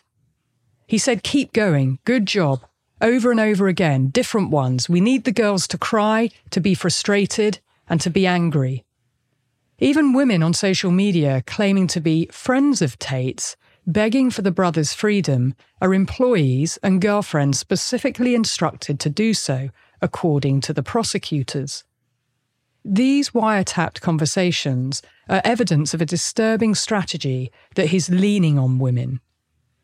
He 0.86 0.98
said, 0.98 1.22
Keep 1.22 1.52
going. 1.52 1.98
Good 2.04 2.26
job. 2.26 2.64
Over 3.00 3.30
and 3.30 3.40
over 3.40 3.68
again, 3.68 4.08
different 4.08 4.50
ones. 4.50 4.88
We 4.88 5.00
need 5.00 5.24
the 5.24 5.32
girls 5.32 5.66
to 5.68 5.78
cry, 5.78 6.30
to 6.50 6.60
be 6.60 6.74
frustrated, 6.74 7.60
and 7.88 8.00
to 8.00 8.10
be 8.10 8.26
angry. 8.26 8.84
Even 9.78 10.14
women 10.14 10.42
on 10.42 10.54
social 10.54 10.90
media 10.90 11.42
claiming 11.46 11.86
to 11.88 12.00
be 12.00 12.28
friends 12.32 12.80
of 12.80 12.98
Tate's, 12.98 13.56
begging 13.86 14.30
for 14.30 14.40
the 14.40 14.50
brothers' 14.50 14.94
freedom, 14.94 15.54
are 15.82 15.92
employees 15.92 16.78
and 16.82 17.02
girlfriends 17.02 17.58
specifically 17.58 18.34
instructed 18.34 18.98
to 19.00 19.10
do 19.10 19.34
so, 19.34 19.68
according 20.00 20.62
to 20.62 20.72
the 20.72 20.82
prosecutors. 20.82 21.84
These 22.84 23.30
wiretapped 23.30 24.00
conversations 24.00 25.02
are 25.28 25.42
evidence 25.44 25.92
of 25.92 26.00
a 26.00 26.06
disturbing 26.06 26.74
strategy 26.74 27.50
that 27.74 27.88
he's 27.88 28.08
leaning 28.08 28.58
on 28.58 28.78
women. 28.78 29.20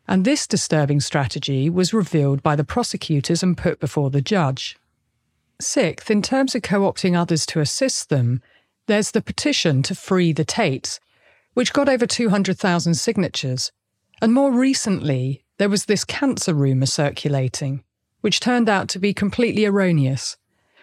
And 0.07 0.25
this 0.25 0.47
disturbing 0.47 0.99
strategy 0.99 1.69
was 1.69 1.93
revealed 1.93 2.43
by 2.43 2.55
the 2.55 2.63
prosecutors 2.63 3.41
and 3.41 3.57
put 3.57 3.79
before 3.79 4.09
the 4.09 4.21
judge. 4.21 4.77
Sixth, 5.61 6.11
in 6.11 6.21
terms 6.21 6.55
of 6.55 6.61
co 6.61 6.81
opting 6.81 7.17
others 7.17 7.45
to 7.47 7.61
assist 7.61 8.09
them, 8.09 8.41
there's 8.87 9.11
the 9.11 9.21
petition 9.21 9.81
to 9.83 9.95
free 9.95 10.33
the 10.33 10.43
Tates, 10.43 10.99
which 11.53 11.71
got 11.71 11.87
over 11.87 12.05
200,000 12.05 12.95
signatures. 12.95 13.71
And 14.21 14.33
more 14.33 14.51
recently, 14.51 15.43
there 15.57 15.69
was 15.69 15.85
this 15.85 16.03
cancer 16.03 16.53
rumour 16.53 16.85
circulating, 16.85 17.83
which 18.21 18.39
turned 18.39 18.67
out 18.67 18.89
to 18.89 18.99
be 18.99 19.13
completely 19.13 19.65
erroneous. 19.65 20.35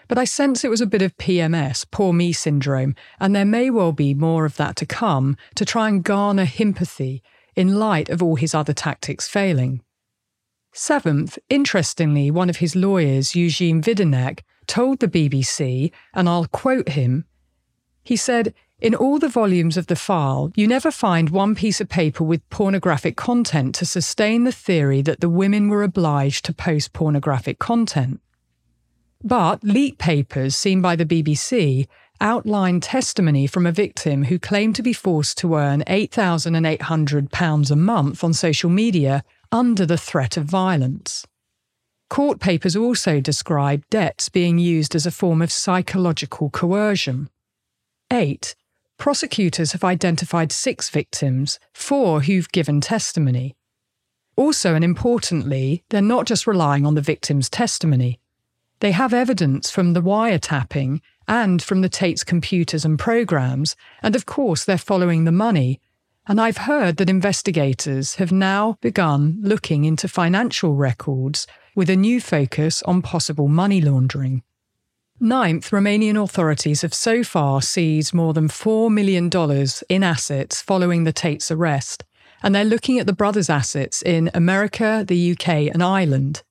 But 0.09 0.19
I 0.19 0.25
sense 0.25 0.65
it 0.65 0.71
was 0.71 0.81
a 0.81 0.87
bit 0.87 1.03
of 1.03 1.17
PMS, 1.19 1.85
poor 1.91 2.13
me 2.13 2.33
syndrome, 2.33 2.95
and 3.21 3.35
there 3.35 3.45
may 3.45 3.71
well 3.71 3.93
be 3.93 4.15
more 4.15 4.45
of 4.45 4.57
that 4.57 4.77
to 4.77 4.87
come 4.87 5.37
to 5.57 5.65
try 5.65 5.89
and 5.89 6.03
garner 6.03 6.47
sympathy 6.47 7.23
in 7.61 7.79
light 7.79 8.09
of 8.09 8.23
all 8.23 8.37
his 8.37 8.55
other 8.55 8.73
tactics 8.73 9.29
failing. 9.29 9.83
Seventh, 10.73 11.39
interestingly, 11.49 12.31
one 12.31 12.51
of 12.51 12.57
his 12.57 12.75
lawyers, 12.75 13.37
Eugene 13.37 13.83
Vidineac, 13.83 14.45
told 14.67 15.01
the 15.01 15.09
BBC, 15.09 15.93
and 16.15 16.29
I'll 16.29 16.47
quote 16.47 16.91
him 16.91 17.25
he 18.03 18.17
said, 18.17 18.55
in 18.81 18.95
all 18.95 19.19
the 19.19 19.29
volumes 19.29 19.77
of 19.77 19.87
the 19.87 19.97
file, 19.97 20.51
you 20.57 20.67
never 20.67 20.91
find 20.91 21.31
one 21.31 21.55
piece 21.55 21.81
of 21.81 21.89
paper 21.89 22.25
with 22.25 22.49
pornographic 22.49 23.17
content 23.17 23.75
to 23.77 23.87
sustain 23.87 24.45
the 24.45 24.53
theory 24.53 25.03
that 25.03 25.21
the 25.21 25.29
women 25.29 25.69
were 25.69 25.83
obliged 25.83 26.45
to 26.47 26.55
post 26.55 26.93
pornographic 26.93 27.59
content. 27.59 28.21
But 29.23 29.63
leaked 29.63 29.99
papers 29.99 30.57
seen 30.57 30.81
by 30.81 30.97
the 30.97 31.05
BBC 31.05 31.89
outline 32.21 32.81
testimony 32.81 33.47
from 33.47 33.67
a 33.67 33.73
victim 33.73 34.25
who 34.25 34.39
claimed 34.39 34.77
to 34.77 34.83
be 34.83 34.93
forced 34.93 35.39
to 35.39 35.55
earn 35.55 35.83
£8,800 35.87 37.71
a 37.71 37.77
month 37.77 38.25
on 38.25 38.33
social 38.33 38.71
media 38.71 39.25
under 39.53 39.87
the 39.87 39.99
threat 39.99 40.37
of 40.37 40.45
violence. 40.45 41.27
Court 42.09 42.41
papers 42.41 42.75
also 42.75 43.21
describe 43.21 43.89
debts 43.89 44.29
being 44.29 44.59
used 44.59 44.95
as 44.95 45.07
a 45.07 45.13
form 45.13 45.41
of 45.41 45.53
psychological 45.53 46.51
coercion. 46.51 47.31
8. 48.13 48.55
Prosecutors 48.99 49.73
have 49.73 49.85
identified 49.85 50.53
six 50.53 50.91
victims, 50.91 51.59
four 51.73 52.23
who've 52.23 52.51
given 52.51 52.81
testimony. 52.81 53.57
Also, 54.37 54.75
and 54.75 54.85
importantly, 54.85 55.85
they're 55.91 56.03
not 56.03 56.27
just 56.27 56.47
relying 56.47 56.85
on 56.85 56.95
the 56.95 57.01
victim's 57.01 57.49
testimony. 57.49 58.19
They 58.81 58.93
have 58.93 59.15
evidence 59.15 59.71
from 59.71 59.93
the 59.93 60.03
wiretapping 60.03 61.01
and 61.31 61.63
from 61.63 61.81
the 61.81 61.89
Tate's 61.89 62.25
computers 62.25 62.85
and 62.85 62.99
programs, 62.99 63.77
and 64.03 64.17
of 64.17 64.27
course, 64.27 64.65
they're 64.65 64.77
following 64.77 65.25
the 65.25 65.33
money. 65.33 65.81
And 66.27 66.41
I've 66.41 66.57
heard 66.57 66.97
that 66.97 67.09
investigators 67.09 68.17
have 68.17 68.33
now 68.33 68.79
begun 68.81 69.39
looking 69.41 69.85
into 69.85 70.09
financial 70.09 70.75
records 70.75 71.47
with 71.77 71.89
a 71.89 71.95
new 71.95 72.21
focus 72.21 72.83
on 72.83 73.01
possible 73.01 73.47
money 73.47 73.81
laundering. 73.81 74.43
Ninth, 75.21 75.71
Romanian 75.71 76.21
authorities 76.21 76.83
have 76.83 76.95
so 76.95 77.23
far 77.23 77.63
seized 77.63 78.13
more 78.13 78.35
than 78.35 78.49
$4 78.49 78.91
million 78.91 79.31
in 79.89 80.03
assets 80.03 80.61
following 80.61 81.05
the 81.05 81.13
Tate's 81.13 81.53
arrest, 81.53 82.03
and 82.43 82.53
they're 82.53 82.65
looking 82.65 82.99
at 82.99 83.07
the 83.07 83.13
brothers' 83.13 83.51
assets 83.51 84.03
in 84.03 84.33
America, 84.35 85.05
the 85.07 85.33
UK, 85.33 85.49
and 85.73 85.81
Ireland. 85.81 86.43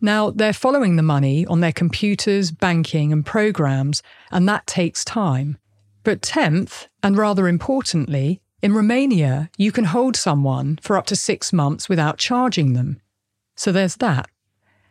Now, 0.00 0.30
they're 0.30 0.52
following 0.52 0.96
the 0.96 1.02
money 1.02 1.46
on 1.46 1.60
their 1.60 1.72
computers, 1.72 2.50
banking, 2.50 3.12
and 3.12 3.24
programs, 3.24 4.02
and 4.30 4.48
that 4.48 4.66
takes 4.66 5.04
time. 5.04 5.56
But 6.02 6.20
10th, 6.20 6.86
and 7.02 7.16
rather 7.16 7.48
importantly, 7.48 8.40
in 8.62 8.74
Romania, 8.74 9.50
you 9.56 9.72
can 9.72 9.84
hold 9.84 10.16
someone 10.16 10.78
for 10.82 10.96
up 10.96 11.06
to 11.06 11.16
six 11.16 11.52
months 11.52 11.88
without 11.88 12.18
charging 12.18 12.72
them. 12.72 13.00
So 13.54 13.72
there's 13.72 13.96
that. 13.96 14.28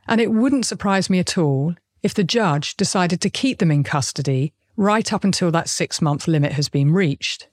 And 0.07 0.21
it 0.21 0.31
wouldn't 0.31 0.65
surprise 0.65 1.09
me 1.09 1.19
at 1.19 1.37
all 1.37 1.75
if 2.03 2.13
the 2.13 2.23
judge 2.23 2.77
decided 2.77 3.21
to 3.21 3.29
keep 3.29 3.59
them 3.59 3.71
in 3.71 3.83
custody 3.83 4.53
right 4.77 5.11
up 5.11 5.23
until 5.23 5.51
that 5.51 5.69
six 5.69 6.01
month 6.01 6.27
limit 6.27 6.53
has 6.53 6.69
been 6.69 6.91
reached. 6.91 7.47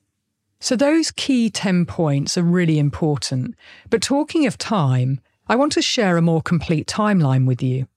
So, 0.60 0.76
those 0.76 1.10
key 1.10 1.50
10 1.50 1.86
points 1.86 2.38
are 2.38 2.42
really 2.42 2.78
important. 2.78 3.56
But 3.90 4.00
talking 4.02 4.46
of 4.46 4.58
time, 4.58 5.20
I 5.48 5.56
want 5.56 5.72
to 5.72 5.82
share 5.82 6.16
a 6.16 6.22
more 6.22 6.42
complete 6.42 6.86
timeline 6.86 7.46
with 7.46 7.62
you. 7.62 7.88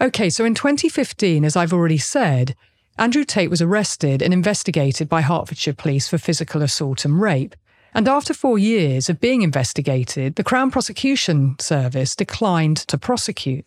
Okay, 0.00 0.30
so 0.30 0.44
in 0.44 0.54
2015, 0.54 1.44
as 1.44 1.56
I've 1.56 1.72
already 1.72 1.98
said, 1.98 2.54
Andrew 2.98 3.24
Tate 3.24 3.50
was 3.50 3.62
arrested 3.62 4.22
and 4.22 4.32
investigated 4.32 5.08
by 5.08 5.22
Hertfordshire 5.22 5.74
Police 5.74 6.08
for 6.08 6.18
physical 6.18 6.62
assault 6.62 7.04
and 7.04 7.20
rape. 7.20 7.56
And 7.94 8.06
after 8.06 8.34
four 8.34 8.58
years 8.58 9.08
of 9.08 9.20
being 9.20 9.42
investigated, 9.42 10.34
the 10.34 10.44
Crown 10.44 10.70
Prosecution 10.70 11.56
Service 11.58 12.14
declined 12.14 12.76
to 12.88 12.98
prosecute. 12.98 13.64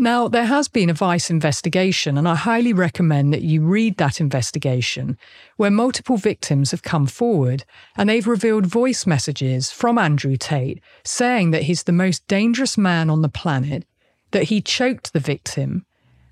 Now, 0.00 0.28
there 0.28 0.46
has 0.46 0.68
been 0.68 0.90
a 0.90 0.94
Vice 0.94 1.28
investigation, 1.28 2.16
and 2.16 2.28
I 2.28 2.36
highly 2.36 2.72
recommend 2.72 3.32
that 3.32 3.42
you 3.42 3.62
read 3.62 3.96
that 3.96 4.20
investigation, 4.20 5.18
where 5.56 5.72
multiple 5.72 6.16
victims 6.16 6.70
have 6.70 6.84
come 6.84 7.08
forward 7.08 7.64
and 7.96 8.08
they've 8.08 8.24
revealed 8.24 8.64
voice 8.64 9.08
messages 9.08 9.72
from 9.72 9.98
Andrew 9.98 10.36
Tate 10.36 10.80
saying 11.02 11.50
that 11.50 11.64
he's 11.64 11.82
the 11.82 11.90
most 11.90 12.24
dangerous 12.28 12.78
man 12.78 13.10
on 13.10 13.22
the 13.22 13.28
planet, 13.28 13.86
that 14.30 14.44
he 14.44 14.60
choked 14.60 15.12
the 15.12 15.18
victim, 15.18 15.84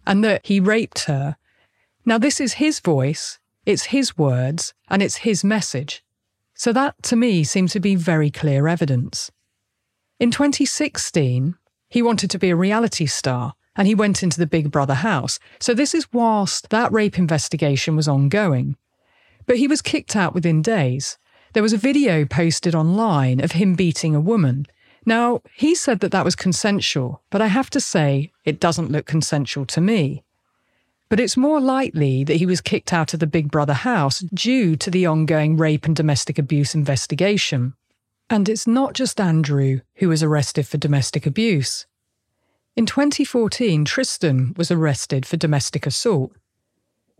and 0.07 0.23
that 0.23 0.47
he 0.47 0.61
raped 0.61 1.07
her. 1.07 1.37
Now, 2.05 2.19
this 2.19 2.41
is 2.41 2.55
his 2.55 2.79
voice, 2.79 3.41
it's 3.65 3.87
his 3.87 4.17
words, 4.17 4.75
and 4.89 5.03
it's 5.03 5.17
his 5.17 5.43
message. 5.43 6.05
So, 6.55 6.73
that 6.73 7.03
to 7.03 7.17
me 7.17 7.43
seems 7.43 7.73
to 7.73 7.81
be 7.81 7.97
very 7.97 8.31
clear 8.31 8.69
evidence. 8.69 9.33
In 10.21 10.31
2016, 10.31 11.57
he 11.97 12.03
wanted 12.03 12.29
to 12.29 12.39
be 12.39 12.51
a 12.51 12.57
reality 12.57 13.07
star 13.07 13.55
and 13.75 13.89
he 13.89 13.95
went 13.95 14.23
into 14.23 14.39
the 14.39 14.47
Big 14.47 14.71
Brother 14.71 14.97
house. 14.97 15.39
So 15.59 15.73
this 15.73 15.95
is 15.95 16.13
whilst 16.13 16.69
that 16.69 16.93
rape 16.93 17.19
investigation 17.19 17.97
was 17.97 18.07
ongoing. 18.07 18.77
But 19.47 19.57
he 19.57 19.67
was 19.67 19.81
kicked 19.81 20.15
out 20.15 20.35
within 20.35 20.61
days. 20.61 21.17
There 21.55 21.63
was 21.63 21.73
a 21.73 21.79
video 21.79 22.27
posted 22.27 22.75
online 22.75 23.43
of 23.43 23.53
him 23.53 23.75
beating 23.77 24.15
a 24.15 24.21
woman. 24.21 24.67
Now, 25.07 25.41
he 25.55 25.75
said 25.75 26.01
that 26.01 26.13
that 26.13 26.27
was 26.27 26.37
consensual, 26.37 27.23
but 27.31 27.41
I 27.41 27.47
have 27.47 27.71
to 27.71 27.81
say, 27.81 28.31
it 28.45 28.61
doesn't 28.61 28.93
look 28.93 29.07
consensual 29.07 29.65
to 29.65 29.81
me. 29.81 30.23
But 31.09 31.19
it's 31.19 31.35
more 31.35 31.63
likely 31.63 32.25
that 32.25 32.37
he 32.37 32.45
was 32.45 32.61
kicked 32.61 32.93
out 32.93 33.15
of 33.15 33.21
the 33.21 33.27
Big 33.27 33.51
Brother 33.51 33.73
house 33.73 34.19
due 34.35 34.77
to 34.77 34.91
the 34.91 35.07
ongoing 35.07 35.57
rape 35.57 35.87
and 35.87 35.97
domestic 35.97 36.39
abuse 36.39 36.75
investigation. 36.75 37.73
And 38.29 38.49
it's 38.49 38.67
not 38.67 38.95
just 38.95 39.21
Andrew 39.21 39.81
who 39.97 40.09
was 40.09 40.23
arrested 40.23 40.67
for 40.67 40.79
domestic 40.79 41.27
abuse. 41.27 41.87
In 42.75 42.85
2014, 42.85 43.85
Tristan 43.85 44.53
was 44.57 44.71
arrested 44.71 45.25
for 45.25 45.37
domestic 45.37 45.87
assault. 45.87 46.33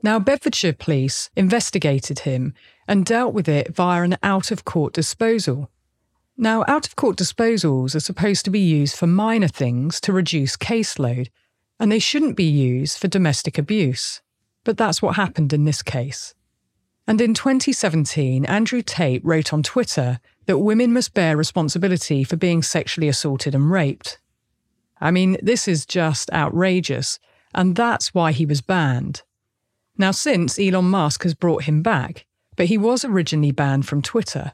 Now, 0.03 0.19
Bedfordshire 0.19 0.75
police 0.75 1.31
investigated 1.37 2.21
him 2.21 2.55
and 2.87 3.07
dealt 3.07 3.33
with 3.33 3.49
it 3.49 3.75
via 3.75 4.03
an 4.03 4.19
out 4.23 4.51
of 4.51 4.65
court 4.65 4.93
disposal. 4.93 5.71
Now, 6.37 6.65
out 6.69 6.87
of 6.87 6.97
court 6.97 7.17
disposals 7.17 7.95
are 7.95 8.01
supposed 8.01 8.45
to 8.45 8.51
be 8.51 8.61
used 8.61 8.97
for 8.97 9.07
minor 9.07 9.49
things 9.49 10.01
to 10.03 10.13
reduce 10.13 10.57
caseload, 10.57 11.29
and 11.81 11.91
they 11.91 11.99
shouldn't 11.99 12.37
be 12.37 12.45
used 12.45 12.99
for 12.99 13.09
domestic 13.09 13.57
abuse. 13.57 14.21
But 14.65 14.77
that's 14.77 15.01
what 15.01 15.17
happened 15.17 15.53
in 15.53 15.65
this 15.65 15.83
case. 15.83 16.35
And 17.07 17.21
in 17.21 17.33
2017, 17.33 18.45
Andrew 18.45 18.83
Tate 18.83 19.25
wrote 19.25 19.53
on 19.53 19.63
Twitter 19.63 20.21
that 20.47 20.59
women 20.59 20.93
must 20.93 21.15
bear 21.15 21.37
responsibility 21.37 22.25
for 22.25 22.37
being 22.37 22.63
sexually 22.63 23.09
assaulted 23.09 23.55
and 23.55 23.71
raped. 23.71 24.19
I 25.01 25.11
mean, 25.11 25.37
this 25.43 25.69
is 25.69 25.85
just 25.85 26.31
outrageous, 26.33 27.19
and 27.55 27.77
that's 27.77 28.15
why 28.15 28.33
he 28.33 28.47
was 28.47 28.61
banned. 28.61 29.23
Now, 29.99 30.11
since 30.11 30.59
Elon 30.59 30.91
Musk 30.91 31.23
has 31.25 31.35
brought 31.35 31.65
him 31.65 31.83
back, 31.83 32.27
but 32.57 32.67
he 32.67 32.79
was 32.79 33.05
originally 33.05 33.53
banned 33.53 33.87
from 33.87 34.03
Twitter. 34.03 34.53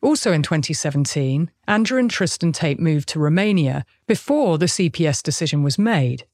Also 0.00 0.32
in 0.32 0.42
2017, 0.42 1.50
Andrew 1.66 1.98
and 1.98 2.10
Tristan 2.10 2.52
Tate 2.52 2.78
moved 2.78 3.08
to 3.08 3.18
Romania 3.18 3.84
before 4.06 4.58
the 4.58 4.66
CPS 4.66 5.22
decision 5.22 5.62
was 5.62 5.78
made. 5.78 6.24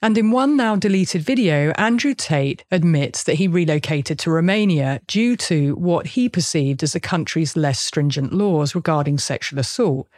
And 0.00 0.16
in 0.16 0.30
one 0.30 0.56
now 0.56 0.76
deleted 0.76 1.22
video, 1.22 1.72
Andrew 1.72 2.14
Tate 2.14 2.64
admits 2.70 3.24
that 3.24 3.34
he 3.34 3.48
relocated 3.48 4.18
to 4.20 4.30
Romania 4.30 5.00
due 5.08 5.36
to 5.38 5.74
what 5.74 6.08
he 6.08 6.28
perceived 6.28 6.84
as 6.84 6.92
the 6.92 7.00
country's 7.00 7.56
less 7.56 7.80
stringent 7.80 8.32
laws 8.32 8.76
regarding 8.76 9.18
sexual 9.18 9.58
assault. 9.58 10.08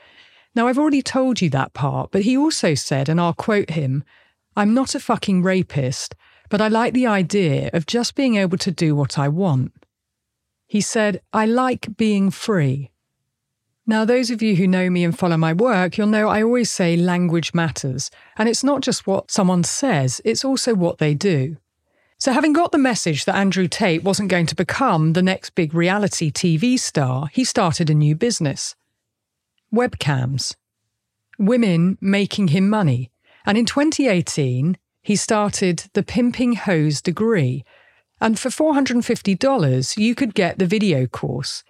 Now, 0.55 0.67
I've 0.67 0.79
already 0.79 1.03
told 1.03 1.41
you 1.41 1.49
that 1.51 1.73
part, 1.73 2.11
but 2.11 2.23
he 2.23 2.37
also 2.37 2.75
said, 2.75 3.09
and 3.09 3.21
I'll 3.21 3.33
quote 3.33 3.71
him 3.71 4.05
I'm 4.57 4.75
not 4.75 4.95
a 4.95 5.01
fucking 5.01 5.43
rapist, 5.43 6.15
but 6.51 6.61
I 6.61 6.69
like 6.69 6.93
the 6.93 7.07
idea 7.07 7.71
of 7.73 7.87
just 7.87 8.15
being 8.15 8.35
able 8.35 8.59
to 8.59 8.71
do 8.71 8.95
what 8.95 9.19
I 9.19 9.29
want. 9.29 9.73
He 10.67 10.81
said, 10.81 11.23
I 11.33 11.47
like 11.47 11.97
being 11.97 12.31
free. 12.31 12.91
Now, 13.91 14.05
those 14.05 14.31
of 14.31 14.41
you 14.41 14.55
who 14.55 14.69
know 14.69 14.89
me 14.89 15.03
and 15.03 15.19
follow 15.19 15.37
my 15.37 15.53
work, 15.53 15.99
you'll 15.99 16.07
know 16.07 16.29
I 16.29 16.45
always 16.45 16.71
say 16.71 16.97
language 16.97 17.53
matters. 17.53 18.09
And 18.39 18.49
it's 18.49 18.63
not 18.63 18.83
just 18.83 19.05
what 19.05 19.33
someone 19.33 19.65
says, 19.65 20.21
it's 20.25 20.45
also 20.45 20.77
what 20.77 20.99
they 20.99 21.13
do. 21.13 21.57
So, 22.17 22.33
having 22.33 22.53
got 22.53 22.71
the 22.71 22.79
message 22.79 23.25
that 23.25 23.35
Andrew 23.35 23.67
Tate 23.67 24.05
wasn't 24.05 24.29
going 24.29 24.47
to 24.47 24.55
become 24.55 25.15
the 25.15 25.25
next 25.25 25.57
big 25.57 25.75
reality 25.75 26.31
TV 26.31 26.79
star, 26.79 27.27
he 27.33 27.43
started 27.43 27.91
a 27.91 27.95
new 27.95 28.15
business 28.15 28.77
webcams. 29.75 30.55
Women 31.37 31.99
making 32.01 32.49
him 32.49 32.71
money. 32.71 33.11
And 33.45 33.59
in 33.59 33.67
2018, 33.67 34.79
he 35.03 35.17
started 35.17 35.91
the 35.95 36.05
Pimping 36.05 36.53
Hoes 36.53 37.03
degree. 37.03 37.65
And 38.21 38.39
for 38.39 38.51
$450, 38.51 39.97
you 39.97 40.15
could 40.15 40.37
get 40.37 40.61
the 40.61 40.67
video 40.67 41.09
course. 41.09 41.65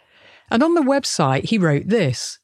And 0.51 0.63
on 0.63 0.75
the 0.75 0.83
website, 0.83 1.45
he 1.45 1.59
wrote 1.59 1.89
this 1.89 2.39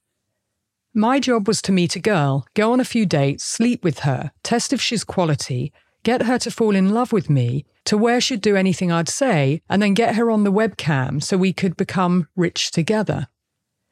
My 0.95 1.19
job 1.19 1.49
was 1.49 1.61
to 1.63 1.73
meet 1.73 1.97
a 1.97 2.01
girl, 2.01 2.47
go 2.55 2.73
on 2.73 2.81
a 2.81 2.85
few 2.85 3.07
dates, 3.07 3.45
sleep 3.45 3.83
with 3.83 4.01
her, 4.01 4.31
test 4.43 4.73
if 4.73 4.81
she's 4.81 5.05
quality, 5.05 5.73
get 6.03 6.23
her 6.23 6.39
to 6.39 6.51
fall 6.51 6.77
in 6.77 6.91
love 6.91 7.13
with 7.13 7.29
me, 7.29 7.65
to 7.85 7.99
where 7.99 8.21
she'd 8.21 8.41
do 8.41 8.57
anything 8.57 8.93
I'd 8.93 9.09
say, 9.09 9.61
and 9.69 9.83
then 9.83 9.95
get 9.95 10.15
her 10.15 10.31
on 10.31 10.45
the 10.45 10.53
webcam 10.53 11.23
so 11.23 11.37
we 11.37 11.53
could 11.53 11.77
become 11.77 12.29
rich 12.37 12.71
together. 12.71 13.29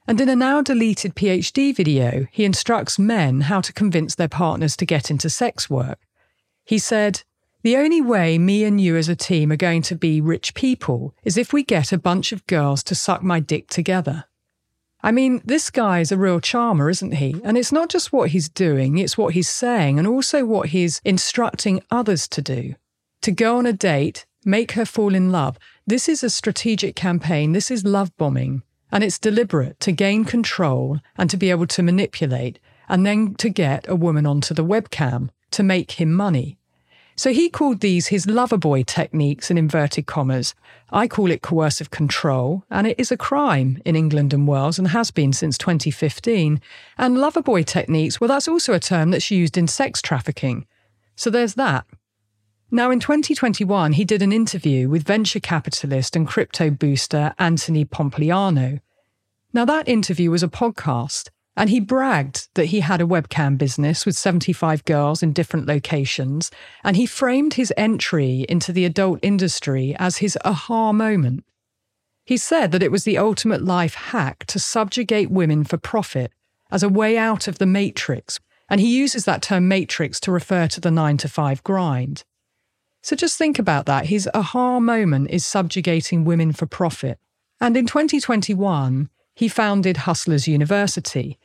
And 0.06 0.20
in 0.20 0.28
a 0.28 0.36
now 0.36 0.60
deleted 0.60 1.16
PhD 1.16 1.74
video, 1.74 2.26
he 2.30 2.44
instructs 2.44 2.98
men 2.98 3.42
how 3.42 3.60
to 3.62 3.72
convince 3.72 4.14
their 4.14 4.28
partners 4.28 4.76
to 4.76 4.86
get 4.86 5.10
into 5.10 5.30
sex 5.30 5.70
work. 5.70 5.98
He 6.64 6.78
said, 6.78 7.22
The 7.64 7.78
only 7.78 8.02
way 8.02 8.36
me 8.36 8.62
and 8.64 8.78
you 8.78 8.94
as 8.94 9.08
a 9.08 9.16
team 9.16 9.50
are 9.50 9.56
going 9.56 9.80
to 9.82 9.96
be 9.96 10.20
rich 10.20 10.52
people 10.52 11.14
is 11.24 11.38
if 11.38 11.50
we 11.50 11.62
get 11.62 11.92
a 11.92 11.98
bunch 11.98 12.30
of 12.30 12.46
girls 12.46 12.82
to 12.82 12.94
suck 12.94 13.22
my 13.22 13.40
dick 13.40 13.70
together. 13.70 14.26
I 15.02 15.12
mean, 15.12 15.40
this 15.46 15.70
guy 15.70 16.00
is 16.00 16.12
a 16.12 16.18
real 16.18 16.40
charmer, 16.40 16.90
isn't 16.90 17.12
he? 17.12 17.40
And 17.42 17.56
it's 17.56 17.72
not 17.72 17.88
just 17.88 18.12
what 18.12 18.28
he's 18.30 18.50
doing, 18.50 18.98
it's 18.98 19.16
what 19.16 19.32
he's 19.32 19.48
saying 19.48 19.98
and 19.98 20.06
also 20.06 20.44
what 20.44 20.68
he's 20.68 21.00
instructing 21.06 21.82
others 21.90 22.28
to 22.28 22.42
do. 22.42 22.74
To 23.22 23.32
go 23.32 23.56
on 23.56 23.64
a 23.64 23.72
date, 23.72 24.26
make 24.44 24.72
her 24.72 24.84
fall 24.84 25.14
in 25.14 25.32
love. 25.32 25.58
This 25.86 26.06
is 26.06 26.22
a 26.22 26.28
strategic 26.28 26.94
campaign. 26.94 27.52
This 27.52 27.70
is 27.70 27.82
love 27.82 28.14
bombing. 28.18 28.62
And 28.92 29.02
it's 29.02 29.18
deliberate 29.18 29.80
to 29.80 29.92
gain 29.92 30.26
control 30.26 31.00
and 31.16 31.30
to 31.30 31.38
be 31.38 31.50
able 31.50 31.68
to 31.68 31.82
manipulate 31.82 32.58
and 32.90 33.06
then 33.06 33.36
to 33.36 33.48
get 33.48 33.88
a 33.88 33.96
woman 33.96 34.26
onto 34.26 34.52
the 34.52 34.66
webcam 34.66 35.30
to 35.52 35.62
make 35.62 35.92
him 35.92 36.12
money. 36.12 36.58
So 37.16 37.32
he 37.32 37.48
called 37.48 37.80
these 37.80 38.08
his 38.08 38.26
loverboy 38.26 38.86
techniques 38.86 39.50
in 39.50 39.56
inverted 39.56 40.06
commas. 40.06 40.54
I 40.90 41.06
call 41.06 41.30
it 41.30 41.42
coercive 41.42 41.90
control, 41.90 42.64
and 42.70 42.86
it 42.86 42.98
is 42.98 43.12
a 43.12 43.16
crime 43.16 43.80
in 43.84 43.94
England 43.94 44.32
and 44.34 44.48
Wales 44.48 44.78
and 44.78 44.88
has 44.88 45.10
been 45.10 45.32
since 45.32 45.56
2015. 45.56 46.60
And 46.98 47.16
loverboy 47.16 47.66
techniques, 47.66 48.20
well, 48.20 48.28
that's 48.28 48.48
also 48.48 48.72
a 48.72 48.80
term 48.80 49.10
that's 49.10 49.30
used 49.30 49.56
in 49.56 49.68
sex 49.68 50.02
trafficking. 50.02 50.66
So 51.14 51.30
there's 51.30 51.54
that. 51.54 51.86
Now, 52.70 52.90
in 52.90 52.98
2021, 52.98 53.92
he 53.92 54.04
did 54.04 54.20
an 54.20 54.32
interview 54.32 54.88
with 54.88 55.06
venture 55.06 55.38
capitalist 55.38 56.16
and 56.16 56.26
crypto 56.26 56.70
booster 56.70 57.32
Anthony 57.38 57.84
Pompliano. 57.84 58.80
Now, 59.52 59.64
that 59.64 59.88
interview 59.88 60.32
was 60.32 60.42
a 60.42 60.48
podcast, 60.48 61.28
and 61.56 61.70
he 61.70 61.80
bragged 61.80 62.48
that 62.54 62.66
he 62.66 62.80
had 62.80 63.00
a 63.00 63.06
webcam 63.06 63.56
business 63.56 64.04
with 64.04 64.16
75 64.16 64.84
girls 64.84 65.22
in 65.22 65.32
different 65.32 65.66
locations, 65.66 66.50
and 66.82 66.96
he 66.96 67.06
framed 67.06 67.54
his 67.54 67.72
entry 67.76 68.44
into 68.48 68.72
the 68.72 68.84
adult 68.84 69.20
industry 69.22 69.94
as 69.98 70.18
his 70.18 70.36
aha 70.44 70.92
moment. 70.92 71.44
He 72.24 72.36
said 72.36 72.72
that 72.72 72.82
it 72.82 72.90
was 72.90 73.04
the 73.04 73.18
ultimate 73.18 73.62
life 73.62 73.94
hack 73.94 74.46
to 74.46 74.58
subjugate 74.58 75.30
women 75.30 75.62
for 75.64 75.76
profit 75.76 76.32
as 76.70 76.82
a 76.82 76.88
way 76.88 77.16
out 77.16 77.46
of 77.46 77.58
the 77.58 77.66
matrix, 77.66 78.40
and 78.68 78.80
he 78.80 78.98
uses 78.98 79.24
that 79.26 79.42
term 79.42 79.68
matrix 79.68 80.18
to 80.20 80.32
refer 80.32 80.66
to 80.68 80.80
the 80.80 80.90
9 80.90 81.18
to 81.18 81.28
5 81.28 81.62
grind. 81.62 82.24
So 83.02 83.14
just 83.14 83.36
think 83.36 83.58
about 83.58 83.84
that. 83.84 84.06
His 84.06 84.28
aha 84.32 84.80
moment 84.80 85.30
is 85.30 85.44
subjugating 85.44 86.24
women 86.24 86.52
for 86.52 86.64
profit. 86.64 87.18
And 87.60 87.76
in 87.76 87.86
2021, 87.86 89.10
he 89.34 89.48
founded 89.48 89.98
Hustlers 89.98 90.48
University. 90.48 91.38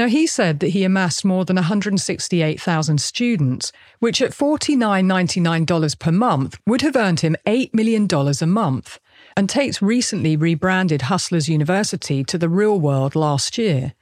Now, 0.00 0.08
he 0.08 0.26
said 0.26 0.60
that 0.60 0.68
he 0.68 0.82
amassed 0.82 1.26
more 1.26 1.44
than 1.44 1.56
168,000 1.56 2.98
students, 2.98 3.70
which 3.98 4.22
at 4.22 4.30
$49.99 4.30 5.98
per 5.98 6.10
month 6.10 6.58
would 6.66 6.80
have 6.80 6.96
earned 6.96 7.20
him 7.20 7.36
$8 7.46 7.74
million 7.74 8.08
a 8.10 8.46
month. 8.46 8.98
And 9.36 9.46
Tate's 9.46 9.82
recently 9.82 10.38
rebranded 10.38 11.02
Hustlers 11.02 11.50
University 11.50 12.24
to 12.24 12.38
the 12.38 12.48
real 12.48 12.80
world 12.80 13.14
last 13.14 13.58
year. 13.58 13.92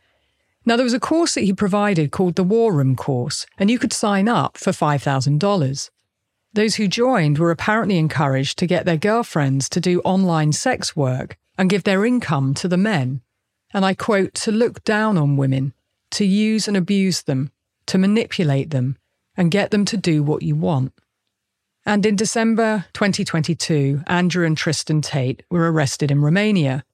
Now, 0.65 0.77
there 0.77 0.85
was 0.85 0.95
a 0.95 1.01
course 1.01 1.35
that 1.35 1.43
he 1.43 1.53
provided 1.53 2.13
called 2.13 2.37
the 2.37 2.45
War 2.45 2.73
Room 2.73 2.95
course, 2.95 3.45
and 3.59 3.69
you 3.69 3.81
could 3.81 3.93
sign 3.93 4.29
up 4.29 4.57
for 4.57 4.71
$5,000. 4.71 5.91
Those 6.53 6.77
who 6.77 6.87
joined 6.87 7.39
were 7.39 7.51
apparently 7.51 7.99
encouraged 7.99 8.57
to 8.61 8.69
get 8.69 8.85
their 8.85 8.97
girlfriends 8.97 9.69
to 9.71 9.81
do 9.81 10.01
online 10.03 10.53
sex 10.53 10.95
work 10.95 11.37
and 11.59 11.69
give 11.69 11.83
their 11.83 12.07
income 12.07 12.55
to 12.55 12.69
the 12.69 12.77
men. 12.77 13.21
And 13.75 13.85
I 13.85 13.95
quote, 13.95 14.35
to 14.35 14.53
look 14.53 14.85
down 14.85 15.19
on 15.19 15.37
women, 15.37 15.75
to 16.13 16.25
use 16.25 16.69
and 16.69 16.77
abuse 16.77 17.23
them, 17.23 17.51
to 17.87 17.99
manipulate 17.99 18.71
them, 18.71 18.97
and 19.37 19.51
get 19.51 19.71
them 19.71 19.85
to 19.87 19.97
do 19.97 20.23
what 20.23 20.43
you 20.43 20.57
want. 20.57 20.93
And 21.87 22.05
in 22.05 22.17
December 22.17 22.87
2022, 22.93 24.03
Andrew 24.07 24.45
and 24.45 24.57
Tristan 24.57 25.01
Tate 25.01 25.43
were 25.51 25.71
arrested 25.71 26.11
in 26.11 26.21
Romania. 26.21 26.85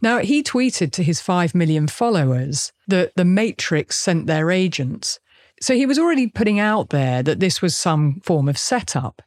Now, 0.00 0.18
he 0.18 0.42
tweeted 0.42 0.92
to 0.92 1.02
his 1.02 1.20
5 1.20 1.54
million 1.54 1.88
followers 1.88 2.72
that 2.88 3.12
the 3.16 3.24
Matrix 3.24 3.96
sent 3.98 4.26
their 4.26 4.50
agents 4.50 5.18
so 5.60 5.74
he 5.74 5.86
was 5.86 5.98
already 5.98 6.26
putting 6.26 6.58
out 6.58 6.90
there 6.90 7.22
that 7.22 7.40
this 7.40 7.62
was 7.62 7.74
some 7.74 8.20
form 8.20 8.48
of 8.48 8.58
setup. 8.58 9.22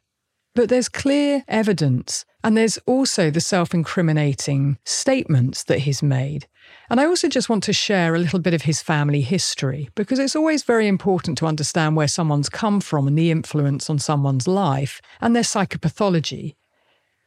But 0.54 0.68
there's 0.68 0.88
clear 0.88 1.42
evidence, 1.48 2.24
and 2.44 2.56
there's 2.56 2.78
also 2.86 3.30
the 3.30 3.40
self 3.40 3.74
incriminating 3.74 4.78
statements 4.84 5.64
that 5.64 5.80
he's 5.80 6.02
made. 6.02 6.46
And 6.90 7.00
I 7.00 7.06
also 7.06 7.28
just 7.28 7.48
want 7.48 7.64
to 7.64 7.72
share 7.72 8.14
a 8.14 8.18
little 8.18 8.38
bit 8.38 8.54
of 8.54 8.62
his 8.62 8.80
family 8.82 9.22
history 9.22 9.88
because 9.94 10.18
it's 10.18 10.36
always 10.36 10.62
very 10.62 10.86
important 10.86 11.38
to 11.38 11.46
understand 11.46 11.96
where 11.96 12.08
someone's 12.08 12.48
come 12.48 12.80
from 12.80 13.08
and 13.08 13.18
the 13.18 13.30
influence 13.30 13.90
on 13.90 13.98
someone's 13.98 14.46
life 14.46 15.00
and 15.20 15.34
their 15.34 15.42
psychopathology. 15.42 16.54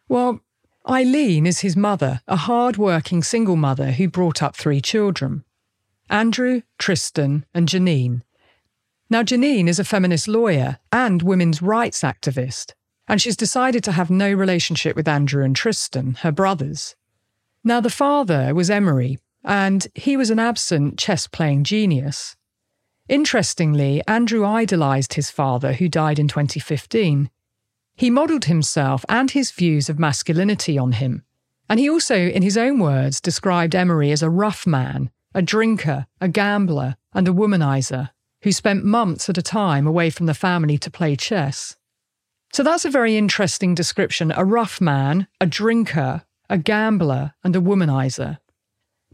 Well, 0.08 0.42
Eileen 0.90 1.46
is 1.46 1.60
his 1.60 1.76
mother, 1.76 2.22
a 2.28 2.36
hard 2.36 2.78
working 2.78 3.22
single 3.22 3.56
mother 3.56 3.92
who 3.92 4.08
brought 4.08 4.42
up 4.42 4.56
three 4.56 4.82
children 4.82 5.44
Andrew, 6.10 6.62
Tristan, 6.78 7.46
and 7.54 7.68
Janine. 7.70 8.22
Now, 9.10 9.24
Janine 9.24 9.68
is 9.68 9.80
a 9.80 9.86
feminist 9.86 10.28
lawyer 10.28 10.80
and 10.92 11.22
women's 11.22 11.62
rights 11.62 12.02
activist, 12.02 12.74
and 13.12 13.22
she's 13.22 13.36
decided 13.36 13.84
to 13.84 13.92
have 13.92 14.10
no 14.10 14.32
relationship 14.32 14.96
with 14.96 15.06
Andrew 15.06 15.44
and 15.44 15.54
Tristan, 15.54 16.14
her 16.22 16.32
brothers. 16.32 16.96
Now, 17.62 17.82
the 17.82 17.90
father 17.90 18.56
was 18.56 18.70
Emory, 18.70 19.20
and 19.44 19.86
he 19.94 20.16
was 20.16 20.30
an 20.30 20.40
absent 20.40 20.98
chess 20.98 21.28
playing 21.28 21.66
genius. 21.66 22.38
Interestingly, 23.10 24.02
Andrew 24.08 24.46
idolised 24.46 25.16
his 25.16 25.30
father, 25.30 25.74
who 25.74 25.90
died 25.90 26.20
in 26.20 26.30
2015. 26.30 27.30
He 27.98 28.10
modelled 28.10 28.46
himself 28.46 29.04
and 29.10 29.30
his 29.30 29.52
views 29.52 29.90
of 29.90 30.00
masculinity 30.00 30.78
on 30.78 30.94
him. 30.94 31.26
And 31.70 31.82
he 31.82 31.90
also, 31.90 32.16
in 32.16 32.44
his 32.44 32.58
own 32.58 32.80
words, 32.80 33.20
described 33.20 33.76
Emory 33.76 34.14
as 34.14 34.24
a 34.24 34.30
rough 34.30 34.66
man, 34.66 35.10
a 35.36 35.42
drinker, 35.42 36.08
a 36.22 36.30
gambler, 36.30 36.96
and 37.14 37.28
a 37.28 37.34
womanizer 37.34 38.12
who 38.44 38.54
spent 38.54 38.86
months 38.86 39.28
at 39.28 39.38
a 39.38 39.42
time 39.42 39.86
away 39.86 40.10
from 40.10 40.28
the 40.28 40.34
family 40.34 40.78
to 40.78 40.90
play 40.90 41.18
chess. 41.18 41.76
So 42.54 42.64
that's 42.64 42.86
a 42.86 42.90
very 42.90 43.18
interesting 43.18 43.76
description 43.76 44.34
a 44.36 44.44
rough 44.44 44.82
man, 44.82 45.28
a 45.40 45.46
drinker, 45.46 46.24
a 46.50 46.58
gambler, 46.58 47.34
and 47.44 47.56
a 47.56 47.62
womanizer. 47.62 48.40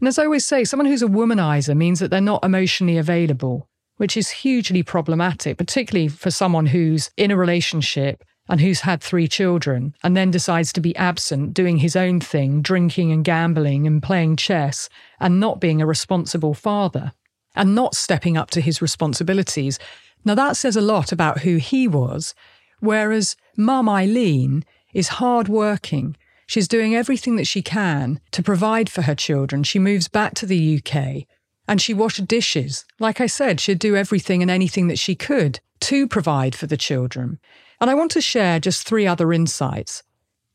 And 0.00 0.08
as 0.08 0.18
I 0.18 0.24
always 0.24 0.46
say, 0.46 0.64
someone 0.64 0.86
who's 0.86 1.02
a 1.02 1.08
womanizer 1.08 1.76
means 1.76 2.00
that 2.00 2.10
they're 2.10 2.20
not 2.20 2.44
emotionally 2.44 2.98
available, 2.98 3.68
which 3.96 4.16
is 4.16 4.30
hugely 4.30 4.82
problematic, 4.82 5.56
particularly 5.56 6.08
for 6.08 6.30
someone 6.30 6.66
who's 6.66 7.10
in 7.16 7.30
a 7.30 7.36
relationship 7.36 8.24
and 8.48 8.60
who's 8.60 8.80
had 8.80 9.02
three 9.02 9.28
children 9.28 9.94
and 10.02 10.16
then 10.16 10.30
decides 10.30 10.72
to 10.72 10.80
be 10.80 10.96
absent, 10.96 11.54
doing 11.54 11.78
his 11.78 11.94
own 11.94 12.20
thing, 12.20 12.62
drinking 12.62 13.12
and 13.12 13.24
gambling 13.24 13.86
and 13.86 14.02
playing 14.02 14.36
chess, 14.36 14.88
and 15.20 15.38
not 15.38 15.60
being 15.60 15.80
a 15.80 15.86
responsible 15.86 16.54
father 16.54 17.12
and 17.54 17.74
not 17.74 17.94
stepping 17.94 18.36
up 18.36 18.50
to 18.50 18.60
his 18.60 18.80
responsibilities. 18.80 19.78
Now, 20.24 20.34
that 20.34 20.56
says 20.56 20.76
a 20.76 20.80
lot 20.80 21.12
about 21.12 21.40
who 21.40 21.56
he 21.56 21.88
was, 21.88 22.34
whereas 22.80 23.36
Mum 23.56 23.88
Eileen 23.88 24.64
is 24.92 25.08
hardworking. 25.08 26.16
She's 26.46 26.68
doing 26.68 26.94
everything 26.94 27.36
that 27.36 27.46
she 27.46 27.62
can 27.62 28.20
to 28.30 28.42
provide 28.42 28.88
for 28.90 29.02
her 29.02 29.14
children. 29.14 29.62
She 29.62 29.78
moves 29.78 30.08
back 30.08 30.34
to 30.36 30.46
the 30.46 30.78
UK 30.78 31.26
and 31.68 31.80
she 31.80 31.92
washed 31.92 32.26
dishes. 32.26 32.86
Like 32.98 33.20
I 33.20 33.26
said, 33.26 33.60
she'd 33.60 33.78
do 33.78 33.94
everything 33.94 34.40
and 34.40 34.50
anything 34.50 34.88
that 34.88 34.98
she 34.98 35.14
could 35.14 35.60
to 35.80 36.08
provide 36.08 36.54
for 36.54 36.66
the 36.66 36.76
children. 36.76 37.38
And 37.80 37.90
I 37.90 37.94
want 37.94 38.10
to 38.12 38.20
share 38.20 38.58
just 38.58 38.86
three 38.86 39.06
other 39.06 39.32
insights. 39.32 40.02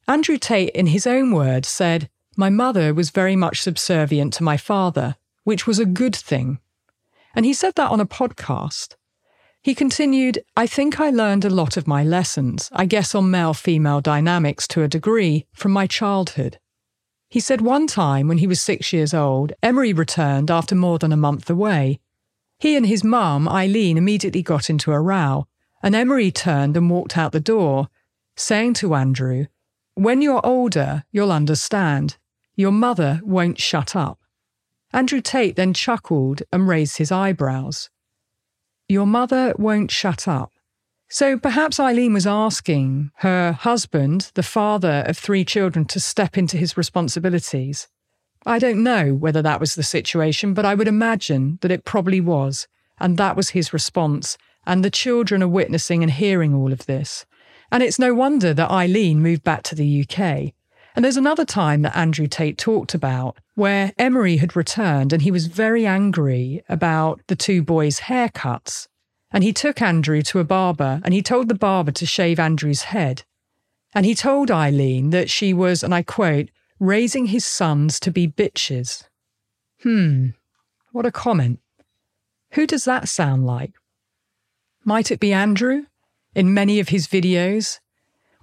Andrew 0.08 0.38
Tate, 0.38 0.72
in 0.72 0.88
his 0.88 1.08
own 1.08 1.32
words, 1.32 1.70
said, 1.70 2.10
My 2.36 2.50
mother 2.50 2.94
was 2.94 3.12
very 3.12 3.36
much 3.36 3.62
subservient 3.62 4.34
to 4.34 4.44
my 4.44 4.58
father, 4.58 5.16
which 5.44 5.66
was 5.66 5.80
a 5.80 5.86
good 5.86 6.16
thing. 6.16 6.60
And 7.36 7.46
he 7.46 7.54
said 7.54 7.76
that 7.76 7.92
on 7.92 8.02
a 8.02 8.06
podcast. 8.06 8.96
He 9.64 9.74
continued, 9.74 10.44
I 10.58 10.68
think 10.68 11.00
I 11.00 11.10
learned 11.10 11.46
a 11.46 11.50
lot 11.50 11.78
of 11.78 11.88
my 11.88 12.04
lessons, 12.04 12.70
I 12.74 12.86
guess 12.86 13.16
on 13.16 13.32
male 13.32 13.54
female 13.54 14.02
dynamics 14.02 14.68
to 14.70 14.84
a 14.84 14.90
degree, 14.90 15.46
from 15.54 15.72
my 15.72 15.88
childhood. 15.88 16.60
He 17.30 17.40
said 17.40 17.62
one 17.62 17.88
time 17.88 18.28
when 18.28 18.40
he 18.40 18.48
was 18.48 18.62
six 18.62 18.92
years 18.92 19.14
old, 19.14 19.54
Emory 19.64 19.94
returned 19.94 20.52
after 20.52 20.76
more 20.76 21.00
than 21.00 21.14
a 21.14 21.18
month 21.18 21.50
away. 21.50 22.02
He 22.60 22.76
and 22.76 22.86
his 22.86 23.06
mum, 23.06 23.48
Eileen, 23.48 23.98
immediately 23.98 24.42
got 24.42 24.70
into 24.70 24.92
a 24.92 25.00
row, 25.00 25.48
And 25.82 25.96
Emory 25.96 26.30
turned 26.30 26.76
and 26.76 26.90
walked 26.90 27.18
out 27.18 27.32
the 27.32 27.40
door, 27.40 27.88
saying 28.36 28.74
to 28.76 28.96
Andrew, 28.96 29.46
When 29.96 30.22
you're 30.22 30.46
older, 30.46 31.06
you'll 31.12 31.32
understand. 31.32 32.18
Your 32.56 32.72
mother 32.74 33.22
won't 33.24 33.62
shut 33.62 33.96
up. 33.96 34.20
Andrew 34.92 35.22
Tate 35.22 35.56
then 35.56 35.74
chuckled 35.74 36.44
and 36.52 36.68
raised 36.68 36.98
his 36.98 37.14
eyebrows. 37.14 37.90
Your 38.94 39.08
mother 39.08 39.56
won't 39.58 39.90
shut 39.90 40.28
up. 40.28 40.52
So 41.10 41.36
perhaps 41.36 41.80
Eileen 41.80 42.14
was 42.14 42.28
asking 42.28 43.10
her 43.18 43.54
husband, 43.54 44.30
the 44.36 44.44
father 44.44 45.04
of 45.08 45.18
three 45.18 45.44
children, 45.44 45.86
to 45.86 46.00
step 46.00 46.38
into 46.38 46.58
his 46.58 46.78
responsibilities. 46.78 47.88
I 48.46 48.60
don't 48.60 48.84
know 48.84 49.16
whether 49.16 49.42
that 49.42 49.60
was 49.60 49.74
the 49.74 49.82
situation, 49.82 50.54
but 50.54 50.64
I 50.64 50.76
would 50.76 50.88
imagine 50.88 51.58
that 51.62 51.72
it 51.72 51.86
probably 51.86 52.22
was. 52.22 52.68
And 53.00 53.18
that 53.18 53.36
was 53.36 53.50
his 53.50 53.74
response. 53.74 54.38
And 54.68 54.86
the 54.86 54.92
children 54.92 55.42
are 55.42 55.48
witnessing 55.48 56.04
and 56.04 56.12
hearing 56.12 56.54
all 56.54 56.72
of 56.72 56.86
this. 56.86 57.26
And 57.72 57.82
it's 57.82 57.98
no 57.98 58.14
wonder 58.14 58.54
that 58.54 58.70
Eileen 58.70 59.24
moved 59.24 59.44
back 59.44 59.64
to 59.64 59.76
the 59.76 60.06
UK. 60.08 60.54
And 60.96 61.04
there's 61.04 61.18
another 61.18 61.46
time 61.46 61.82
that 61.82 61.98
Andrew 61.98 62.28
Tate 62.28 62.58
talked 62.58 62.94
about 62.94 63.38
where 63.56 63.94
Emory 63.98 64.38
had 64.38 64.56
returned 64.56 65.12
and 65.12 65.22
he 65.22 65.32
was 65.32 65.48
very 65.48 65.86
angry 65.88 66.64
about 66.70 67.22
the 67.28 67.36
two 67.36 67.64
boys' 67.64 68.02
haircuts. 68.02 68.88
And 69.32 69.44
he 69.44 69.54
took 69.54 69.82
Andrew 69.82 70.22
to 70.24 70.40
a 70.40 70.44
barber 70.44 71.02
and 71.04 71.14
he 71.14 71.24
told 71.24 71.48
the 71.48 71.56
barber 71.56 71.92
to 71.94 72.06
shave 72.06 72.40
Andrew's 72.40 72.84
head. 72.84 73.24
And 73.96 74.06
he 74.06 74.14
told 74.16 74.52
Eileen 74.52 75.10
that 75.10 75.30
she 75.30 75.54
was, 75.54 75.84
and 75.84 75.94
I 75.94 76.04
quote, 76.04 76.50
raising 76.80 77.28
his 77.28 77.46
sons 77.46 78.00
to 78.02 78.12
be 78.12 78.28
bitches. 78.28 79.04
Hmm, 79.82 80.30
what 80.92 81.06
a 81.06 81.12
comment. 81.12 81.60
Who 82.52 82.68
does 82.68 82.86
that 82.86 83.08
sound 83.08 83.46
like? 83.46 83.74
Might 84.84 85.12
it 85.12 85.20
be 85.20 85.34
Andrew? 85.34 85.86
In 86.36 86.54
many 86.54 86.80
of 86.80 86.90
his 86.90 87.08
videos, 87.08 87.80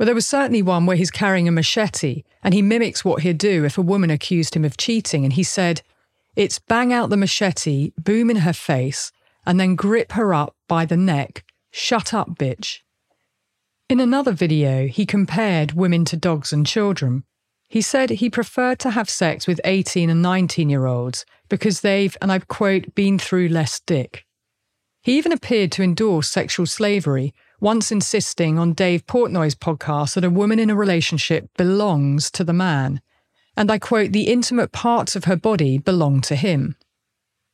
well, 0.01 0.07
there 0.07 0.15
was 0.15 0.27
certainly 0.27 0.63
one 0.63 0.87
where 0.87 0.97
he's 0.97 1.11
carrying 1.11 1.47
a 1.47 1.53
machete 1.53 2.23
and 2.43 2.55
he 2.55 2.63
mimics 2.63 3.05
what 3.05 3.21
he'd 3.21 3.37
do 3.37 3.67
if 3.67 3.77
a 3.77 3.83
woman 3.83 4.09
accused 4.09 4.57
him 4.57 4.65
of 4.65 4.79
cheating. 4.79 5.25
And 5.25 5.35
he 5.35 5.43
said, 5.43 5.83
It's 6.35 6.59
bang 6.59 6.91
out 6.91 7.11
the 7.11 7.19
machete, 7.19 7.93
boom 7.99 8.31
in 8.31 8.37
her 8.37 8.55
face, 8.55 9.13
and 9.45 9.61
then 9.61 9.77
grip 9.77 10.13
her 10.13 10.33
up 10.33 10.57
by 10.69 10.87
the 10.87 10.97
neck. 10.97 11.45
Shut 11.71 12.15
up, 12.15 12.31
bitch. 12.37 12.79
In 13.91 14.01
another 14.01 14.33
video, 14.33 14.87
he 14.87 15.05
compared 15.05 15.73
women 15.73 16.07
to 16.07 16.17
dogs 16.17 16.51
and 16.51 16.67
children. 16.67 17.25
He 17.69 17.83
said 17.83 18.09
he 18.09 18.31
preferred 18.31 18.79
to 18.79 18.93
have 18.93 19.11
sex 19.11 19.47
with 19.47 19.61
18 19.65 20.09
and 20.09 20.23
19 20.23 20.71
year 20.71 20.87
olds 20.87 21.27
because 21.51 21.83
they've, 21.83 22.17
and 22.23 22.33
I 22.33 22.39
quote, 22.39 22.95
been 22.95 23.19
through 23.19 23.49
less 23.49 23.81
dick. 23.81 24.25
He 25.03 25.19
even 25.19 25.33
appeared 25.33 25.71
to 25.73 25.83
endorse 25.83 26.31
sexual 26.31 26.65
slavery 26.65 27.35
once 27.61 27.93
insisting 27.93 28.59
on 28.59 28.73
Dave 28.73 29.07
Portnoy's 29.07 29.55
podcast 29.55 30.15
that 30.15 30.25
a 30.25 30.31
woman 30.31 30.59
in 30.59 30.71
a 30.71 30.75
relationship 30.75 31.51
belongs 31.57 32.31
to 32.31 32.43
the 32.43 32.55
man. 32.55 33.03
And 33.57 33.71
I 33.71 33.79
quote, 33.79 34.13
the 34.13 34.29
intimate 34.29 34.73
parts 34.73 35.15
of 35.15 35.25
her 35.25 35.37
body 35.37 35.77
belong 35.77 36.23
to 36.23 36.37
him. 36.37 36.77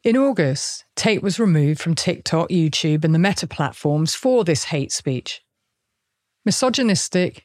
In 0.05 0.17
August, 0.17 0.85
Tate 0.95 1.23
was 1.23 1.41
removed 1.41 1.81
from 1.81 1.97
TikTok, 1.97 2.51
YouTube, 2.51 3.05
and 3.05 3.13
the 3.13 3.19
meta 3.19 3.49
platforms 3.49 4.15
for 4.15 4.45
this 4.45 4.65
hate 4.65 4.93
speech. 4.93 5.43
Misogynistic, 6.45 7.45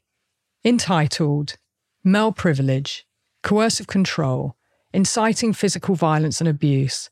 entitled, 0.63 1.57
male 2.03 2.31
privilege, 2.31 3.07
coercive 3.41 3.87
control, 3.87 4.55
inciting 4.93 5.53
physical 5.53 5.95
violence 5.95 6.39
and 6.39 6.47
abuse, 6.47 7.09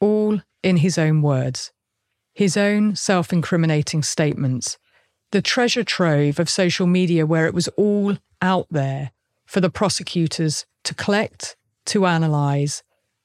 all 0.00 0.42
in 0.62 0.78
his 0.78 0.98
own 0.98 1.22
words, 1.22 1.72
his 2.34 2.58
own 2.58 2.94
self 2.94 3.32
incriminating 3.32 4.02
statements 4.02 4.76
the 5.32 5.42
treasure 5.42 5.82
trove 5.84 6.38
of 6.38 6.48
social 6.48 6.86
media 6.86 7.26
where 7.26 7.46
it 7.46 7.54
was 7.54 7.68
all 7.68 8.16
out 8.40 8.66
there 8.70 9.10
for 9.46 9.60
the 9.60 9.70
prosecutors 9.70 10.64
to 10.84 10.94
collect, 10.94 11.56
to 11.86 12.06
analyse, 12.06 12.82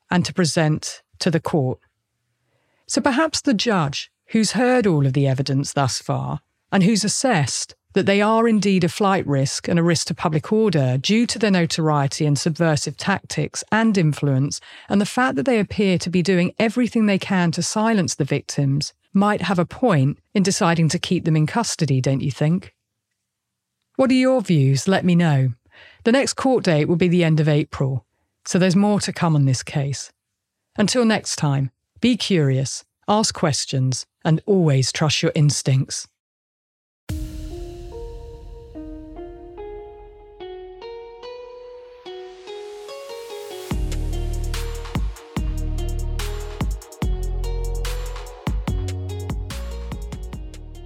and 0.09 0.25
to 0.25 0.33
present 0.33 1.03
to 1.19 1.29
the 1.29 1.39
court. 1.39 1.79
So 2.87 3.01
perhaps 3.01 3.41
the 3.41 3.53
judge, 3.53 4.11
who's 4.27 4.53
heard 4.53 4.87
all 4.87 5.05
of 5.05 5.13
the 5.13 5.27
evidence 5.27 5.73
thus 5.73 5.99
far, 5.99 6.39
and 6.71 6.83
who's 6.83 7.03
assessed 7.03 7.75
that 7.93 8.05
they 8.05 8.21
are 8.21 8.47
indeed 8.47 8.83
a 8.83 8.89
flight 8.89 9.25
risk 9.25 9.67
and 9.67 9.79
a 9.79 9.83
risk 9.83 10.07
to 10.07 10.13
public 10.13 10.51
order 10.53 10.97
due 10.97 11.25
to 11.25 11.39
their 11.39 11.51
notoriety 11.51 12.25
and 12.25 12.37
subversive 12.37 12.95
tactics 12.95 13.63
and 13.71 13.97
influence, 13.97 14.61
and 14.87 15.01
the 15.01 15.05
fact 15.05 15.35
that 15.35 15.45
they 15.45 15.59
appear 15.59 15.97
to 15.97 16.09
be 16.09 16.21
doing 16.21 16.53
everything 16.59 17.05
they 17.05 17.17
can 17.17 17.51
to 17.51 17.63
silence 17.63 18.15
the 18.15 18.23
victims, 18.23 18.93
might 19.17 19.41
have 19.41 19.59
a 19.59 19.65
point 19.65 20.19
in 20.33 20.43
deciding 20.43 20.89
to 20.89 20.99
keep 20.99 21.25
them 21.25 21.35
in 21.35 21.45
custody, 21.45 21.99
don't 21.99 22.21
you 22.21 22.31
think? 22.31 22.73
What 23.95 24.11
are 24.11 24.13
your 24.13 24.41
views? 24.41 24.87
Let 24.87 25.03
me 25.03 25.15
know. 25.15 25.53
The 26.03 26.11
next 26.11 26.33
court 26.35 26.63
date 26.63 26.85
will 26.85 26.95
be 26.95 27.07
the 27.07 27.23
end 27.23 27.39
of 27.39 27.49
April, 27.49 28.05
so 28.45 28.57
there's 28.57 28.75
more 28.75 28.99
to 29.01 29.11
come 29.11 29.35
on 29.35 29.45
this 29.45 29.63
case. 29.63 30.11
Until 30.77 31.03
next 31.03 31.35
time, 31.35 31.71
be 31.99 32.15
curious, 32.15 32.85
ask 33.07 33.33
questions, 33.33 34.05
and 34.23 34.41
always 34.45 34.91
trust 34.91 35.23
your 35.23 35.31
instincts. 35.33 36.07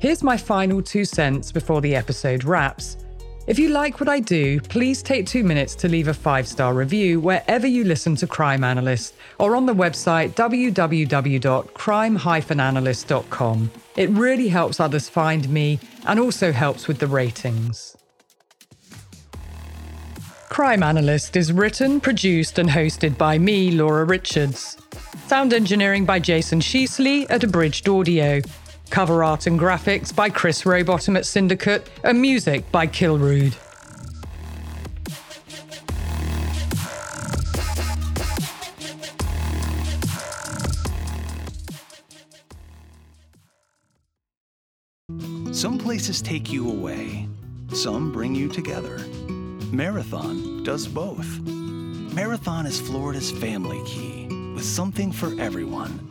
Here's 0.01 0.23
my 0.23 0.35
final 0.35 0.81
two 0.81 1.05
cents 1.05 1.51
before 1.51 1.79
the 1.79 1.95
episode 1.95 2.43
wraps. 2.43 2.97
If 3.45 3.59
you 3.59 3.69
like 3.69 3.99
what 3.99 4.09
I 4.09 4.19
do, 4.19 4.59
please 4.59 5.03
take 5.03 5.27
two 5.27 5.43
minutes 5.43 5.75
to 5.75 5.87
leave 5.87 6.07
a 6.07 6.13
five 6.13 6.47
star 6.47 6.73
review 6.73 7.19
wherever 7.19 7.67
you 7.67 7.83
listen 7.83 8.15
to 8.15 8.25
Crime 8.25 8.63
Analyst 8.63 9.13
or 9.37 9.55
on 9.55 9.67
the 9.67 9.75
website 9.75 10.31
www.crime 10.31 12.17
analyst.com. 12.59 13.71
It 13.95 14.09
really 14.09 14.47
helps 14.47 14.79
others 14.79 15.07
find 15.07 15.47
me 15.49 15.79
and 16.07 16.19
also 16.19 16.51
helps 16.51 16.87
with 16.87 16.97
the 16.97 17.05
ratings. 17.05 17.95
Crime 20.49 20.81
Analyst 20.81 21.37
is 21.37 21.53
written, 21.53 22.01
produced, 22.01 22.57
and 22.57 22.69
hosted 22.69 23.19
by 23.19 23.37
me, 23.37 23.69
Laura 23.69 24.05
Richards. 24.05 24.77
Sound 25.27 25.53
engineering 25.53 26.05
by 26.05 26.19
Jason 26.19 26.59
Sheasley 26.59 27.25
at 27.29 27.43
Abridged 27.43 27.87
Audio. 27.87 28.41
Cover 28.91 29.23
art 29.23 29.47
and 29.47 29.57
graphics 29.57 30.13
by 30.13 30.29
Chris 30.29 30.63
Rowbottom 30.63 31.15
at 31.15 31.25
Syndicate, 31.25 31.89
and 32.03 32.21
music 32.21 32.69
by 32.73 32.85
Kilrude. 32.85 33.55
Some 45.53 45.77
places 45.77 46.21
take 46.21 46.51
you 46.51 46.69
away, 46.69 47.29
some 47.73 48.11
bring 48.11 48.35
you 48.35 48.49
together. 48.49 48.97
Marathon 49.71 50.63
does 50.65 50.85
both. 50.85 51.39
Marathon 51.39 52.65
is 52.65 52.81
Florida's 52.81 53.31
family 53.31 53.81
key, 53.85 54.27
with 54.53 54.65
something 54.65 55.13
for 55.13 55.33
everyone 55.39 56.10